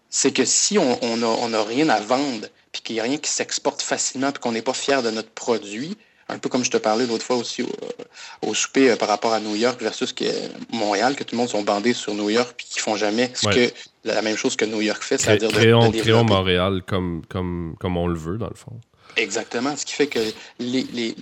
c'est 0.10 0.34
que 0.34 0.43
si 0.43 0.78
on 0.78 0.89
n'a 0.89 0.97
on 1.02 1.21
a, 1.23 1.26
on 1.26 1.54
a 1.54 1.63
rien 1.63 1.88
à 1.88 2.02
vendre, 2.02 2.47
puis 2.73 2.82
qu'il 2.82 2.95
n'y 2.95 2.99
a 2.99 3.04
rien 3.04 3.17
qui 3.17 3.30
s'exporte 3.32 3.82
facilement, 3.82 4.32
puis 4.34 4.41
qu'on 4.41 4.52
n'est 4.52 4.62
pas 4.62 4.73
fier 4.73 5.02
de 5.02 5.12
notre 5.12 5.30
produit, 5.32 5.95
un 6.32 6.38
peu 6.39 6.50
comme 6.50 6.63
je 6.63 6.72
te 6.72 6.78
parlais 6.78 7.06
l'autre 7.06 7.26
fois 7.26 7.36
aussi 7.36 7.62
au, 7.62 7.67
euh, 7.67 8.48
au 8.50 8.54
souper 8.54 8.91
euh, 8.91 8.96
par 8.96 9.08
rapport 9.10 9.34
à 9.34 9.39
New 9.39 9.56
York 9.56 9.82
versus 9.82 10.13
que 10.13 10.26
Montréal, 10.72 11.15
que 11.15 11.24
tout 11.24 11.36
le 11.36 11.39
monde 11.39 11.50
sont 11.50 11.62
bandés 11.63 11.94
sur 11.94 12.13
New 12.15 12.30
York, 12.30 12.54
puis 12.58 12.65
qui 12.70 12.80
font 12.80 12.96
jamais 12.96 13.32
ce 13.36 13.48
Ouais. 13.48 13.56
que 13.70 13.74
la 14.06 14.22
même 14.22 14.38
chose 14.38 14.56
que 14.56 14.65
New 14.65 14.82
York 14.82 15.04
fait, 15.04 15.17
c'est-à-dire 15.20 15.50
de, 15.50 15.54
créons, 15.56 15.89
de 15.89 16.00
créons. 16.00 16.24
Montréal 16.24 16.82
comme, 16.88 17.24
comme, 17.28 17.76
comme 17.80 17.98
on 17.98 18.08
le 18.08 18.17
veut, 18.17 18.38
dans 18.38 18.50
le 18.50 18.56
fond. 18.56 18.72
Exactement, 19.17 19.76
ce 19.76 19.86
qui 19.86 19.94
fait 19.94 20.08
que 20.08 20.20
les, 20.60 20.84
les, 20.94 21.15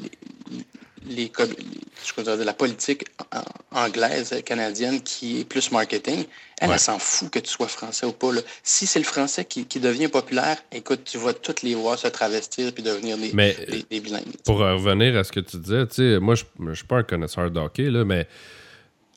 les, 1.07 1.31
je 2.05 2.43
la 2.43 2.53
politique 2.53 3.05
an- 3.33 3.43
anglaise, 3.71 4.33
canadienne, 4.45 5.01
qui 5.01 5.41
est 5.41 5.45
plus 5.45 5.71
marketing, 5.71 6.25
elle, 6.59 6.67
Ouais. 6.69 6.73
elle 6.75 6.79
s'en 6.79 6.99
fout 6.99 7.29
que 7.29 7.39
tu 7.39 7.49
sois 7.49 7.67
français 7.67 8.05
ou 8.05 8.11
pas. 8.11 8.33
là. 8.33 8.41
Si 8.63 8.85
c'est 8.85 8.99
le 8.99 9.05
français 9.05 9.45
qui, 9.45 9.65
qui 9.65 9.79
devient 9.79 10.07
populaire, 10.09 10.57
écoute, 10.71 11.01
tu 11.05 11.17
vas 11.17 11.33
toutes 11.33 11.61
les 11.61 11.75
voir 11.75 11.97
se 11.97 12.07
travestir 12.07 12.73
puis 12.73 12.83
devenir 12.83 13.17
des, 13.17 13.31
Mais 13.33 13.55
des, 13.69 13.85
des 13.89 13.99
bilingues. 13.99 14.23
pour 14.45 14.57
revenir 14.59 15.17
à 15.17 15.23
ce 15.23 15.31
que 15.31 15.39
tu 15.39 15.57
disais, 15.57 15.85
tu 15.87 15.95
sais, 15.95 16.19
moi, 16.19 16.35
je 16.35 16.43
je 16.67 16.73
suis 16.73 16.85
pas 16.87 16.97
un 16.97 17.03
connaisseur 17.03 17.49
de 17.49 17.59
hockey, 17.59 17.89
là, 17.89 18.03
mais 18.05 18.27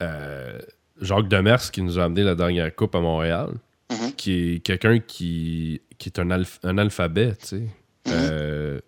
euh, 0.01 0.59
Jacques 1.01 1.29
Demers, 1.29 1.71
qui 1.71 1.83
nous 1.83 1.99
a 1.99 2.05
amené 2.05 2.23
la 2.23 2.35
dernière 2.35 2.75
coupe 2.75 2.95
à 2.95 3.01
Montréal, 3.01 3.51
Mhm. 3.91 4.13
qui 4.17 4.55
est 4.55 4.59
quelqu'un 4.61 5.01
qui, 5.01 5.81
qui 5.99 6.09
est 6.09 6.19
un, 6.19 6.31
alph- 6.31 6.59
un 6.63 6.79
alphabet, 6.79 7.33
tu 7.41 7.47
sais. 7.47 7.57
Mhm. 7.57 8.13
Euh, 8.13 8.81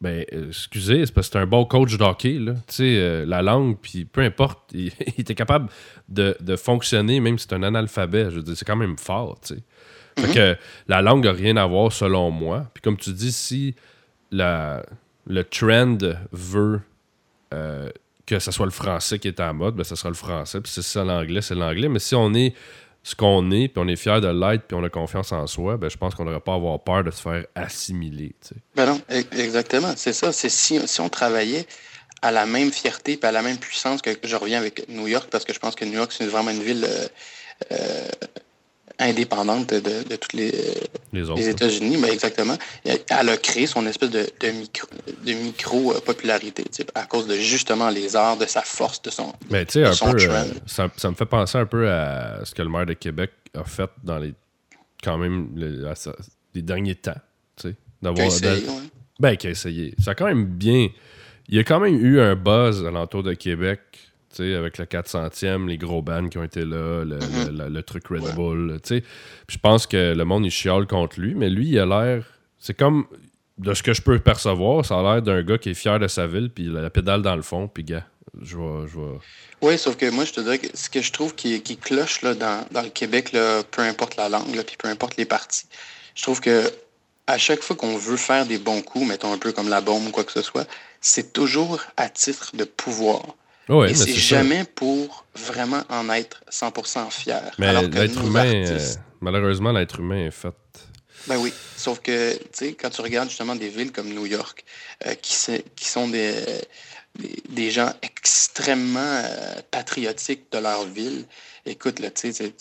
ben, 0.00 0.24
euh, 0.32 0.48
excusez, 0.48 1.06
c'est 1.06 1.12
parce 1.12 1.28
que 1.28 1.32
c'est 1.32 1.38
un 1.38 1.46
bon 1.46 1.64
coach 1.64 1.96
de 1.96 2.04
hockey, 2.04 2.34
là. 2.34 2.54
Tu 2.68 2.74
sais, 2.74 2.96
euh, 2.98 3.26
la 3.26 3.42
langue, 3.42 3.76
puis 3.80 4.04
peu 4.04 4.20
importe, 4.20 4.60
il, 4.72 4.92
il 5.16 5.20
était 5.20 5.34
capable 5.34 5.68
de, 6.08 6.36
de 6.40 6.56
fonctionner, 6.56 7.20
même 7.20 7.38
si 7.38 7.46
c'est 7.48 7.54
un 7.54 7.62
analphabet. 7.62 8.30
Je 8.30 8.36
veux 8.36 8.42
dire, 8.42 8.56
c'est 8.56 8.64
quand 8.66 8.76
même 8.76 8.98
fort, 8.98 9.40
tu 9.40 9.54
sais. 9.54 9.62
Fait 10.18 10.34
que 10.34 10.56
la 10.88 11.00
langue 11.00 11.24
n'a 11.24 11.32
rien 11.32 11.56
à 11.56 11.66
voir, 11.66 11.92
selon 11.92 12.30
moi. 12.30 12.68
Puis 12.74 12.82
comme 12.82 12.96
tu 12.96 13.12
dis, 13.12 13.30
si 13.30 13.76
la, 14.32 14.84
le 15.26 15.44
trend 15.44 15.98
veut 16.32 16.80
euh, 17.54 17.88
que 18.26 18.38
ce 18.38 18.50
soit 18.50 18.66
le 18.66 18.72
français 18.72 19.18
qui 19.18 19.28
est 19.28 19.40
en 19.40 19.54
mode, 19.54 19.76
ben, 19.76 19.84
ce 19.84 19.94
sera 19.94 20.08
le 20.08 20.14
français. 20.14 20.60
Puis 20.60 20.70
si 20.70 20.82
c'est 20.82 20.98
ça 20.98 21.04
l'anglais, 21.04 21.40
c'est 21.40 21.54
l'anglais. 21.54 21.88
Mais 21.88 21.98
si 21.98 22.14
on 22.14 22.34
est 22.34 22.54
ce 23.08 23.14
qu'on 23.14 23.50
est, 23.52 23.68
puis 23.68 23.82
on 23.82 23.88
est 23.88 23.96
fier 23.96 24.20
de 24.20 24.28
l'être, 24.28 24.64
puis 24.64 24.76
on 24.76 24.84
a 24.84 24.90
confiance 24.90 25.32
en 25.32 25.46
soi, 25.46 25.78
ben, 25.78 25.88
je 25.88 25.96
pense 25.96 26.14
qu'on 26.14 26.26
n'aurait 26.26 26.40
pas 26.40 26.52
à 26.52 26.56
avoir 26.56 26.78
peur 26.78 27.04
de 27.04 27.10
se 27.10 27.22
faire 27.22 27.46
assimiler. 27.54 28.34
Ben 28.74 28.84
non, 28.84 29.00
e- 29.10 29.24
exactement, 29.38 29.94
c'est 29.96 30.12
ça. 30.12 30.30
C'est 30.30 30.50
si, 30.50 30.86
si 30.86 31.00
on 31.00 31.08
travaillait 31.08 31.66
à 32.20 32.30
la 32.32 32.44
même 32.44 32.70
fierté 32.70 33.18
et 33.22 33.24
à 33.24 33.32
la 33.32 33.40
même 33.40 33.56
puissance 33.56 34.02
que 34.02 34.10
je 34.22 34.36
reviens 34.36 34.58
avec 34.58 34.90
New 34.90 35.06
York, 35.06 35.28
parce 35.30 35.46
que 35.46 35.54
je 35.54 35.58
pense 35.58 35.74
que 35.74 35.86
New 35.86 35.94
York, 35.94 36.12
c'est 36.12 36.26
vraiment 36.26 36.50
une 36.50 36.62
ville 36.62 36.84
euh, 36.86 37.08
euh, 37.72 38.08
indépendante 39.08 39.72
de, 39.74 39.78
de 40.08 40.16
toutes 40.16 40.32
les, 40.34 40.52
Les 41.12 41.28
autres. 41.30 41.38
les 41.40 41.46
là. 41.46 41.50
États-Unis, 41.52 41.96
mais 41.98 42.08
exactement. 42.12 42.56
Elle 42.84 43.28
a 43.28 43.36
créé 43.36 43.66
son 43.66 43.86
espèce 43.86 44.10
de, 44.10 44.26
de 44.40 44.48
micro, 44.50 44.86
de 45.26 45.32
micro 45.32 45.92
euh, 45.94 46.00
popularité, 46.00 46.62
tu 46.64 46.82
sais, 46.82 46.86
à 46.94 47.06
cause 47.06 47.26
de 47.26 47.34
justement 47.34 47.90
les 47.90 48.16
arts, 48.16 48.36
de 48.36 48.46
sa 48.46 48.62
force, 48.62 49.00
de 49.02 49.10
son. 49.10 49.32
Mais 49.50 49.64
tu 49.66 49.72
sais, 49.74 49.84
un 49.84 49.92
son 49.92 50.12
peu, 50.12 50.18
trend. 50.18 50.34
euh, 50.34 50.44
ça, 50.66 50.88
ça 50.96 51.10
me 51.10 51.14
fait 51.14 51.26
penser 51.26 51.58
un 51.58 51.66
peu 51.66 51.90
à 51.90 52.40
ce 52.44 52.54
que 52.54 52.62
le 52.62 52.68
maire 52.68 52.86
de 52.86 52.94
Québec 52.94 53.30
a 53.54 53.64
fait 53.64 53.90
dans 54.04 54.18
les 54.18 54.34
quand 55.02 55.18
même 55.18 55.50
le- 55.54 55.86
à 55.88 55.94
sa- 55.94 56.16
les 56.54 56.62
derniers 56.62 56.94
temps. 56.96 57.14
Tu 57.56 57.68
sais, 57.70 57.74
d'avoir. 58.02 58.26
Ouais. 58.28 58.62
Ben, 59.20 59.36
qui 59.36 59.46
a 59.46 59.50
essayé. 59.50 59.94
Ça 60.02 60.12
a 60.12 60.14
quand 60.14 60.26
même 60.26 60.44
bien. 60.44 60.88
Il 61.48 61.56
y 61.56 61.58
a 61.58 61.64
quand 61.64 61.80
même 61.80 61.94
eu 62.04 62.20
un 62.20 62.34
buzz 62.36 62.84
alentour 62.84 63.22
de 63.22 63.32
Québec, 63.32 63.80
avec 64.38 64.78
le 64.78 64.84
400e, 64.84 65.66
les 65.66 65.78
gros 65.78 66.02
bands 66.02 66.28
qui 66.28 66.38
ont 66.38 66.44
été 66.44 66.60
là, 66.60 67.04
le, 67.04 67.18
le- 67.18 67.50
le- 67.64 67.68
le 67.68 67.82
truc 67.82 68.08
Red 68.08 68.22
Ouais. 68.22 68.32
Bull, 68.34 68.78
je 68.88 69.58
pense 69.58 69.86
que 69.86 70.14
le 70.14 70.24
monde, 70.24 70.44
il 70.46 70.50
chiale 70.50 70.86
contre 70.86 71.18
lui, 71.20 71.34
mais 71.34 71.50
lui, 71.50 71.68
il 71.68 71.78
a 71.78 71.86
l'air. 71.86 72.24
C'est 72.58 72.74
comme. 72.76 73.06
De 73.58 73.74
ce 73.74 73.82
que 73.82 73.92
je 73.92 74.02
peux 74.02 74.16
percevoir, 74.20 74.84
ça 74.86 75.00
a 75.00 75.02
l'air 75.02 75.22
d'un 75.22 75.42
gars 75.42 75.58
qui 75.58 75.70
est 75.70 75.74
fier 75.74 75.98
de 75.98 76.06
sa 76.06 76.28
ville, 76.28 76.48
puis 76.48 76.66
il 76.66 76.76
a 76.76 76.80
la 76.80 76.90
pédale 76.90 77.22
dans 77.22 77.34
le 77.34 77.42
fond, 77.42 77.66
puis 77.66 77.82
gars, 77.82 78.04
je 78.40 78.56
vais. 78.56 78.86
Je 78.86 79.00
vais... 79.00 79.18
Oui, 79.62 79.76
sauf 79.76 79.96
que 79.96 80.08
moi, 80.10 80.24
je 80.24 80.32
te 80.32 80.40
dirais 80.40 80.58
que 80.58 80.68
ce 80.74 80.88
que 80.88 81.02
je 81.02 81.10
trouve 81.10 81.34
qui, 81.34 81.60
qui 81.60 81.76
cloche 81.76 82.22
là, 82.22 82.34
dans, 82.34 82.64
dans 82.70 82.82
le 82.82 82.90
Québec, 82.90 83.32
là, 83.32 83.64
peu 83.68 83.82
importe 83.82 84.14
la 84.14 84.28
langue, 84.28 84.54
là, 84.54 84.62
puis 84.62 84.76
peu 84.78 84.86
importe 84.86 85.16
les 85.16 85.24
partis, 85.24 85.66
je 86.14 86.22
trouve 86.22 86.40
que 86.40 86.70
à 87.26 87.36
chaque 87.36 87.60
fois 87.62 87.74
qu'on 87.74 87.96
veut 87.96 88.16
faire 88.16 88.46
des 88.46 88.58
bons 88.58 88.80
coups, 88.80 89.08
mettons 89.08 89.32
un 89.32 89.38
peu 89.38 89.50
comme 89.50 89.68
la 89.68 89.80
bombe 89.80 90.06
ou 90.06 90.10
quoi 90.12 90.22
que 90.22 90.30
ce 90.32 90.40
soit, 90.42 90.66
c'est 91.00 91.32
toujours 91.32 91.80
à 91.96 92.08
titre 92.08 92.52
de 92.56 92.62
pouvoir. 92.62 93.22
Ouais, 93.68 93.90
Et 93.90 93.94
c'est 93.94 94.12
ça. 94.12 94.18
jamais 94.18 94.64
pour 94.64 95.26
vraiment 95.34 95.82
en 95.90 96.08
être 96.10 96.42
100% 96.50 97.10
fier. 97.10 97.42
Mais 97.58 97.66
Alors 97.66 97.82
que 97.82 97.96
l'être 97.96 98.24
humain, 98.24 98.46
euh, 98.46 98.78
malheureusement, 99.20 99.72
l'être 99.72 100.00
humain 100.00 100.26
est 100.26 100.30
fait. 100.30 100.54
Ben 101.26 101.36
oui, 101.36 101.52
sauf 101.76 102.00
que, 102.00 102.34
tu 102.36 102.44
sais, 102.52 102.72
quand 102.72 102.88
tu 102.88 103.02
regardes 103.02 103.28
justement 103.28 103.54
des 103.54 103.68
villes 103.68 103.92
comme 103.92 104.08
New 104.08 104.24
York, 104.24 104.64
euh, 105.06 105.14
qui, 105.20 105.36
qui, 105.76 105.84
sont 105.84 106.08
des, 106.08 106.42
des, 107.48 107.70
gens 107.70 107.92
extrêmement 108.02 109.00
euh, 109.00 109.54
patriotiques 109.70 110.50
de 110.52 110.58
leur 110.58 110.84
ville, 110.84 111.24
écoute, 111.66 111.98
là, 111.98 112.10
tu 112.10 112.32
sais, 112.32 112.52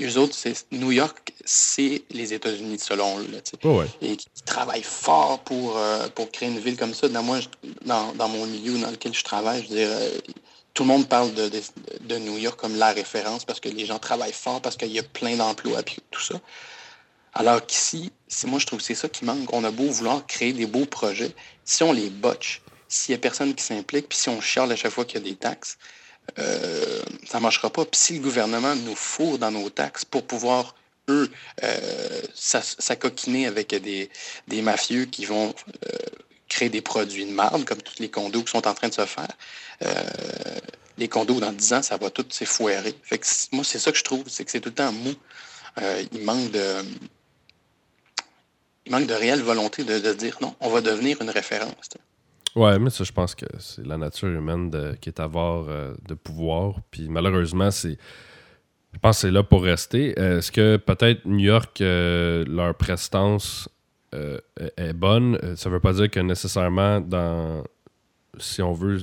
eux 0.00 0.18
autres, 0.18 0.36
New 0.72 0.92
York, 0.92 1.32
c'est 1.44 2.02
les 2.10 2.32
États-Unis, 2.32 2.78
selon 2.78 3.20
eux, 3.20 3.26
oh 3.64 3.82
Et 4.00 4.16
qui 4.16 4.28
travaillent 4.44 4.82
fort 4.82 5.40
pour, 5.40 5.76
euh, 5.76 6.08
pour 6.14 6.30
créer 6.30 6.48
une 6.48 6.60
ville 6.60 6.76
comme 6.76 6.94
ça. 6.94 7.08
Dans, 7.08 7.22
moi, 7.22 7.40
dans, 7.84 8.12
dans, 8.12 8.28
mon 8.28 8.46
milieu 8.46 8.78
dans 8.78 8.90
lequel 8.90 9.14
je 9.14 9.24
travaille, 9.24 9.64
je 9.64 9.68
veux 9.68 9.76
dire, 9.76 9.90
tout 10.74 10.84
le 10.84 10.88
monde 10.88 11.08
parle 11.08 11.34
de, 11.34 11.48
de, 11.48 11.60
de, 12.00 12.18
New 12.18 12.38
York 12.38 12.58
comme 12.58 12.76
la 12.76 12.92
référence 12.92 13.44
parce 13.44 13.60
que 13.60 13.68
les 13.68 13.86
gens 13.86 13.98
travaillent 13.98 14.32
fort, 14.32 14.60
parce 14.60 14.76
qu'il 14.76 14.92
y 14.92 14.98
a 14.98 15.02
plein 15.02 15.36
d'emplois, 15.36 15.82
puis 15.82 15.98
tout 16.10 16.22
ça. 16.22 16.40
Alors 17.32 17.64
qu'ici, 17.64 18.12
moi 18.44 18.58
je 18.58 18.66
trouve 18.66 18.80
que 18.80 18.84
c'est 18.84 18.94
ça 18.94 19.08
qui 19.08 19.24
manque. 19.24 19.52
On 19.52 19.64
a 19.64 19.70
beau 19.70 19.84
vouloir 19.84 20.26
créer 20.26 20.52
des 20.52 20.66
beaux 20.66 20.86
projets, 20.86 21.32
si 21.64 21.82
on 21.82 21.92
les 21.92 22.10
botche, 22.10 22.62
s'il 22.90 23.14
n'y 23.14 23.16
a 23.16 23.20
personne 23.20 23.54
qui 23.54 23.64
s'implique, 23.64 24.08
puis 24.08 24.18
si 24.18 24.28
on 24.28 24.40
chiale 24.40 24.70
à 24.72 24.76
chaque 24.76 24.92
fois 24.92 25.06
qu'il 25.06 25.20
y 25.20 25.22
a 25.22 25.30
des 25.30 25.36
taxes, 25.36 25.78
euh, 26.38 27.02
ça 27.26 27.38
ne 27.38 27.42
marchera 27.42 27.70
pas. 27.70 27.84
Puis 27.84 27.98
si 28.00 28.14
le 28.14 28.20
gouvernement 28.20 28.74
nous 28.74 28.96
fourre 28.96 29.38
dans 29.38 29.50
nos 29.50 29.70
taxes 29.70 30.04
pour 30.04 30.26
pouvoir, 30.26 30.74
eux, 31.08 31.30
euh, 31.64 32.22
s'acoquiner 32.34 33.46
avec 33.46 33.74
des, 33.74 34.10
des, 34.48 34.62
mafieux 34.62 35.06
qui 35.06 35.24
vont 35.24 35.48
euh, 35.48 35.96
créer 36.48 36.68
des 36.68 36.82
produits 36.82 37.24
de 37.24 37.32
marde, 37.32 37.64
comme 37.64 37.80
tous 37.80 38.00
les 38.00 38.10
condos 38.10 38.42
qui 38.42 38.50
sont 38.50 38.66
en 38.66 38.74
train 38.74 38.88
de 38.88 38.94
se 38.94 39.06
faire, 39.06 39.32
euh, 39.82 40.04
les 40.98 41.08
condos 41.08 41.40
dans 41.40 41.52
10 41.52 41.72
ans, 41.74 41.82
ça 41.82 41.96
va 41.96 42.10
tout 42.10 42.24
que 42.24 43.46
moi, 43.52 43.64
c'est 43.64 43.78
ça 43.78 43.90
que 43.92 43.98
je 43.98 44.04
trouve, 44.04 44.24
c'est 44.28 44.44
que 44.44 44.50
c'est 44.50 44.60
tout 44.60 44.68
le 44.68 44.74
temps 44.74 44.92
mou. 44.92 45.14
il 46.12 46.20
manque 46.22 46.50
de 46.50 46.84
il 48.86 48.92
manque 48.92 49.06
de 49.06 49.14
réelle 49.14 49.42
volonté 49.42 49.84
de, 49.84 50.12
dire 50.12 50.38
non, 50.40 50.54
on 50.60 50.68
va 50.68 50.80
devenir 50.80 51.22
une 51.22 51.30
référence. 51.30 51.90
Ouais, 52.56 52.78
mais 52.78 52.90
ça, 52.90 53.04
je 53.04 53.12
pense 53.12 53.34
que 53.34 53.46
c'est 53.58 53.86
la 53.86 53.96
nature 53.96 54.28
humaine 54.28 54.70
qui 55.00 55.08
est 55.08 55.20
avare 55.20 55.66
euh, 55.68 55.94
de 56.08 56.14
pouvoir. 56.14 56.80
Puis 56.90 57.08
malheureusement, 57.08 57.70
c'est. 57.70 57.96
Je 58.92 58.98
pense 58.98 59.18
que 59.18 59.20
c'est 59.20 59.30
là 59.30 59.44
pour 59.44 59.62
rester. 59.62 60.18
Est-ce 60.18 60.50
que 60.50 60.76
peut-être 60.76 61.24
New 61.24 61.38
York, 61.38 61.80
euh, 61.80 62.44
leur 62.48 62.74
prestance 62.74 63.68
euh, 64.14 64.38
est 64.76 64.92
bonne? 64.92 65.38
Ça 65.56 65.70
veut 65.70 65.78
pas 65.78 65.92
dire 65.92 66.10
que 66.10 66.18
nécessairement 66.20 67.00
dans. 67.00 67.62
Si 68.38 68.62
on 68.62 68.72
veut, 68.72 68.98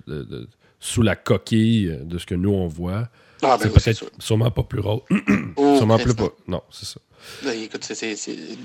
sous 0.80 1.02
la 1.02 1.16
coquille 1.16 2.00
de 2.04 2.18
ce 2.18 2.26
que 2.26 2.36
nous 2.36 2.52
on 2.52 2.68
voit, 2.68 3.10
ah, 3.44 3.58
ben 3.58 3.60
c'est 3.60 3.70
peut-être 3.70 4.12
sûrement 4.20 4.52
pas 4.52 4.64
plus 4.64 4.80
rôle. 4.80 5.02
Oh, 5.56 5.76
sûrement 5.78 6.00
plus 6.00 6.16
pas. 6.16 6.30
Non, 6.48 6.64
c'est 6.70 6.86
ça. 6.86 7.00
Ben, 7.44 7.62
écoute, 7.62 7.84
c'est 7.84 8.16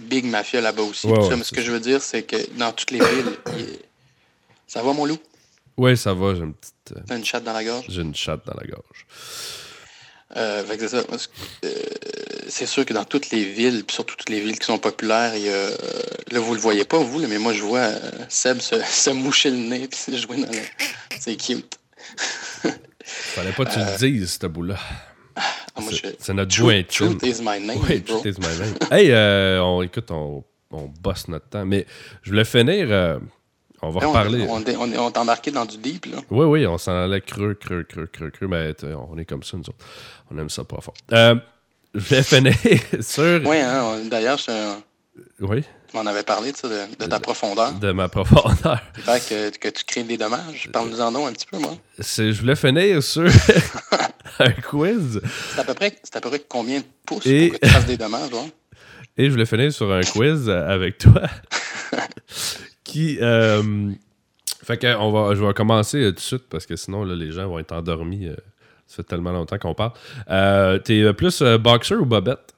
Big 0.09 0.25
Mafia 0.25 0.61
là-bas 0.61 0.83
aussi. 0.83 1.07
mais 1.09 1.45
ce 1.45 1.53
que 1.53 1.63
je 1.63 1.71
veux 1.71 1.81
dire, 1.81 2.01
c'est 2.01 2.23
que 2.23 2.37
dans 2.59 2.73
toutes 2.73 2.91
les 2.91 2.99
villes, 2.99 3.37
ça 4.73 4.83
va, 4.83 4.95
mon 4.95 5.05
loup? 5.05 5.19
Oui, 5.77 5.99
ça 5.99 6.15
va. 6.15 6.35
J'ai 6.35 6.41
une 6.41 6.55
petite. 6.55 6.95
Euh, 6.97 7.01
T'as 7.07 7.19
une 7.19 7.25
chatte 7.27 7.45
dans 7.45 7.53
la 7.53 7.63
gorge? 7.63 7.85
J'ai 7.91 8.01
une 8.01 8.15
chatte 8.15 8.47
dans 8.47 8.55
la 8.59 8.67
gorge. 8.67 9.07
Euh, 10.35 10.65
c'est 10.67 10.89
ça. 10.89 10.97
Euh, 10.97 11.69
c'est 12.49 12.65
sûr 12.65 12.87
que 12.87 12.95
dans 12.95 13.05
toutes 13.05 13.29
les 13.33 13.45
villes, 13.45 13.85
puis 13.85 13.95
surtout 13.95 14.17
toutes 14.17 14.31
les 14.31 14.41
villes 14.41 14.59
qui 14.59 14.65
sont 14.65 14.79
populaires, 14.79 15.37
il 15.37 15.43
y 15.43 15.51
a, 15.51 15.69
là, 16.31 16.41
vous 16.41 16.55
le 16.55 16.61
voyez 16.61 16.87
pas, 16.87 16.97
vous, 16.97 17.19
mais 17.19 17.39
moi, 17.39 17.53
je 17.53 17.63
vois 17.63 17.91
Seb 18.31 18.61
se, 18.61 19.11
moucher 19.11 19.51
le 19.51 19.57
nez 19.59 19.89
puis 19.89 20.17
jouer 20.17 20.39
dans 20.39 20.51
le... 20.51 20.59
C'est 21.21 21.37
cute. 21.37 21.79
Fallait 23.05 23.53
pas 23.53 23.67
que 23.67 23.75
tu 23.75 23.79
le 23.79 23.99
dises, 23.99 24.39
ce 24.41 24.47
bout-là. 24.47 24.79
Ah, 25.37 25.83
c'est 26.19 26.33
notre 26.33 26.51
joint 26.51 26.83
Truth 26.85 27.23
is 27.23 27.43
my 27.43 27.61
name. 27.61 27.79
Oui, 27.89 28.03
truth 28.03 28.25
is 28.25 28.39
my 28.39 28.59
name. 28.59 28.75
hey, 28.91 29.11
euh, 29.11 29.63
on, 29.63 29.83
écoute, 29.83 30.11
on, 30.11 30.45
on 30.71 30.91
bosse 31.01 31.29
notre 31.29 31.49
temps. 31.49 31.67
Mais 31.67 31.87
je 32.23 32.31
voulais 32.31 32.45
finir. 32.45 33.21
On 33.83 33.91
va 33.91 34.07
reparler. 34.07 34.47
On, 34.49 34.63
on, 34.63 34.81
on, 34.81 35.11
est 35.11 35.19
embarqué 35.19 35.51
dans 35.51 35.65
du 35.65 35.77
deep, 35.77 36.07
là. 36.07 36.19
Oui, 36.31 36.47
oui, 36.47 36.67
on 36.67 36.79
s'en 36.79 36.93
allait 36.93 37.21
creux, 37.21 37.55
creux, 37.55 37.83
creux, 37.83 38.07
creux, 38.07 38.31
creux. 38.31 38.47
Mais 38.47 38.73
on 39.11 39.19
est 39.19 39.25
comme 39.25 39.43
ça, 39.43 39.57
nous 39.57 39.65
autres. 39.65 39.85
On 40.31 40.39
aime 40.39 40.49
ça 40.49 40.63
pas 40.63 40.81
fort. 40.81 40.95
Euh, 41.13 41.35
je 41.95 42.15
vais 42.15 42.23
finir 42.23 42.55
sur. 43.01 43.41
Oui, 43.45 43.59
hein, 43.59 43.99
d'ailleurs, 44.09 44.39
je. 44.39 44.77
Oui. 45.41 45.65
Tu 45.91 45.97
m'en 45.97 46.07
avais 46.07 46.23
parlé, 46.23 46.53
de, 46.53 46.97
de, 46.97 47.07
ta 47.07 47.21
profondeur. 47.21 47.73
De 47.73 47.93
ma 47.93 48.09
profondeur. 48.09 48.81
que, 49.29 49.51
que 49.59 49.69
tu 49.69 49.85
crées 49.85 50.05
des 50.05 50.17
dommages. 50.17 50.71
Parle-nous 50.73 51.01
en 51.01 51.27
un 51.27 51.33
petit 51.33 51.47
peu, 51.47 51.59
moi. 51.59 51.77
Je 51.99 52.41
voulais 52.41 52.57
finir 52.57 53.03
sur 53.03 53.25
un 54.39 54.53
quiz. 54.53 55.21
C'est 55.53 55.61
à, 55.61 55.65
peu 55.65 55.75
près, 55.75 55.95
à 56.15 56.21
peu 56.21 56.31
près 56.31 56.43
combien 56.49 56.79
de 56.79 56.85
pouces 57.05 57.27
Et... 57.27 57.49
pour 57.49 57.61
que 57.61 57.67
tu 57.67 57.73
fasses 57.73 57.87
des 57.87 57.97
dommages? 57.99 58.31
Et 59.19 59.27
je 59.27 59.31
voulais 59.31 59.45
finir 59.45 59.71
sur 59.71 59.93
un 59.93 60.01
quiz 60.01 60.49
avec 60.49 60.97
toi. 60.97 61.23
Qui. 62.85 63.19
Euh, 63.21 63.93
fait 64.65 64.79
que 64.79 64.97
on 64.97 65.11
va, 65.11 65.35
je 65.35 65.45
vais 65.45 65.55
commencer 65.55 65.99
euh, 65.99 66.11
tout 66.11 66.17
de 66.17 66.21
suite 66.21 66.49
parce 66.49 66.67
que 66.67 66.77
sinon, 66.77 67.05
là, 67.05 67.15
les 67.15 67.33
gens 67.33 67.49
vont 67.49 67.59
être 67.59 67.73
endormis. 67.73 68.27
Euh, 68.27 68.37
ça 68.87 68.97
fait 68.97 69.05
tellement 69.05 69.33
longtemps 69.33 69.59
qu'on 69.59 69.75
parle. 69.75 69.93
T'es 70.83 71.13
plus 71.15 71.43
boxer 71.43 71.95
ou 71.95 72.05
bobette? 72.05 72.55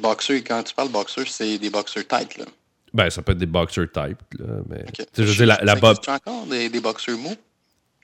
Boxer, 0.00 0.42
quand 0.42 0.62
tu 0.62 0.74
parles 0.74 0.90
boxer, 0.90 1.24
c'est 1.26 1.58
des 1.58 1.70
boxers 1.70 2.06
tight, 2.06 2.36
là. 2.36 2.44
Ben, 2.92 3.10
ça 3.10 3.22
peut 3.22 3.32
être 3.32 3.38
des 3.38 3.46
boxers 3.46 3.90
type, 3.90 4.18
là, 4.38 4.46
mais... 4.68 4.84
Je 5.16 5.22
veux 5.22 5.34
dire, 5.34 5.46
la, 5.46 5.58
la 5.64 5.74
bob... 5.74 5.98
Tu 6.00 6.10
encore 6.10 6.46
des, 6.46 6.68
des 6.68 6.80
boxers 6.80 7.18
mous? 7.18 7.34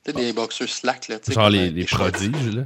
Tu 0.04 0.10
sais, 0.10 0.12
des 0.12 0.32
boxers 0.32 0.68
slack, 0.68 1.06
là. 1.08 1.18
Genre 1.28 1.48
les, 1.48 1.70
les 1.70 1.84
prodiges, 1.84 2.54
là? 2.54 2.64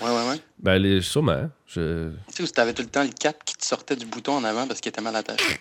Ouais, 0.00 0.08
ouais, 0.08 0.28
ouais. 0.30 0.40
Ben, 0.60 0.78
les, 0.78 1.02
sûrement. 1.02 1.50
Je... 1.66 2.08
Tu 2.28 2.36
sais, 2.36 2.42
où 2.44 2.46
t'avais 2.46 2.72
tout 2.72 2.82
le 2.82 2.88
temps 2.88 3.02
le 3.02 3.10
cap 3.10 3.44
qui 3.44 3.54
te 3.54 3.66
sortait 3.66 3.96
du 3.96 4.06
bouton 4.06 4.36
en 4.36 4.44
avant 4.44 4.66
parce 4.66 4.80
qu'il 4.80 4.88
était 4.88 5.02
mal 5.02 5.16
attaché. 5.16 5.58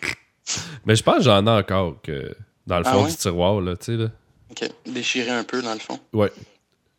Mais 0.85 0.95
je 0.95 1.03
pense 1.03 1.17
que 1.17 1.23
j'en 1.23 1.45
ai 1.45 1.49
encore 1.49 2.01
que 2.01 2.35
dans 2.65 2.79
le 2.79 2.83
ah 2.85 2.91
fond 2.91 3.05
du 3.05 3.15
tiroir, 3.15 3.61
là, 3.61 3.75
tu 3.75 3.85
sais, 3.85 3.91
là. 3.93 4.09
OK. 4.51 4.69
Déchiré 4.85 5.31
un 5.31 5.43
peu, 5.43 5.61
dans 5.61 5.73
le 5.73 5.79
fond. 5.79 5.99
Ouais. 6.13 6.31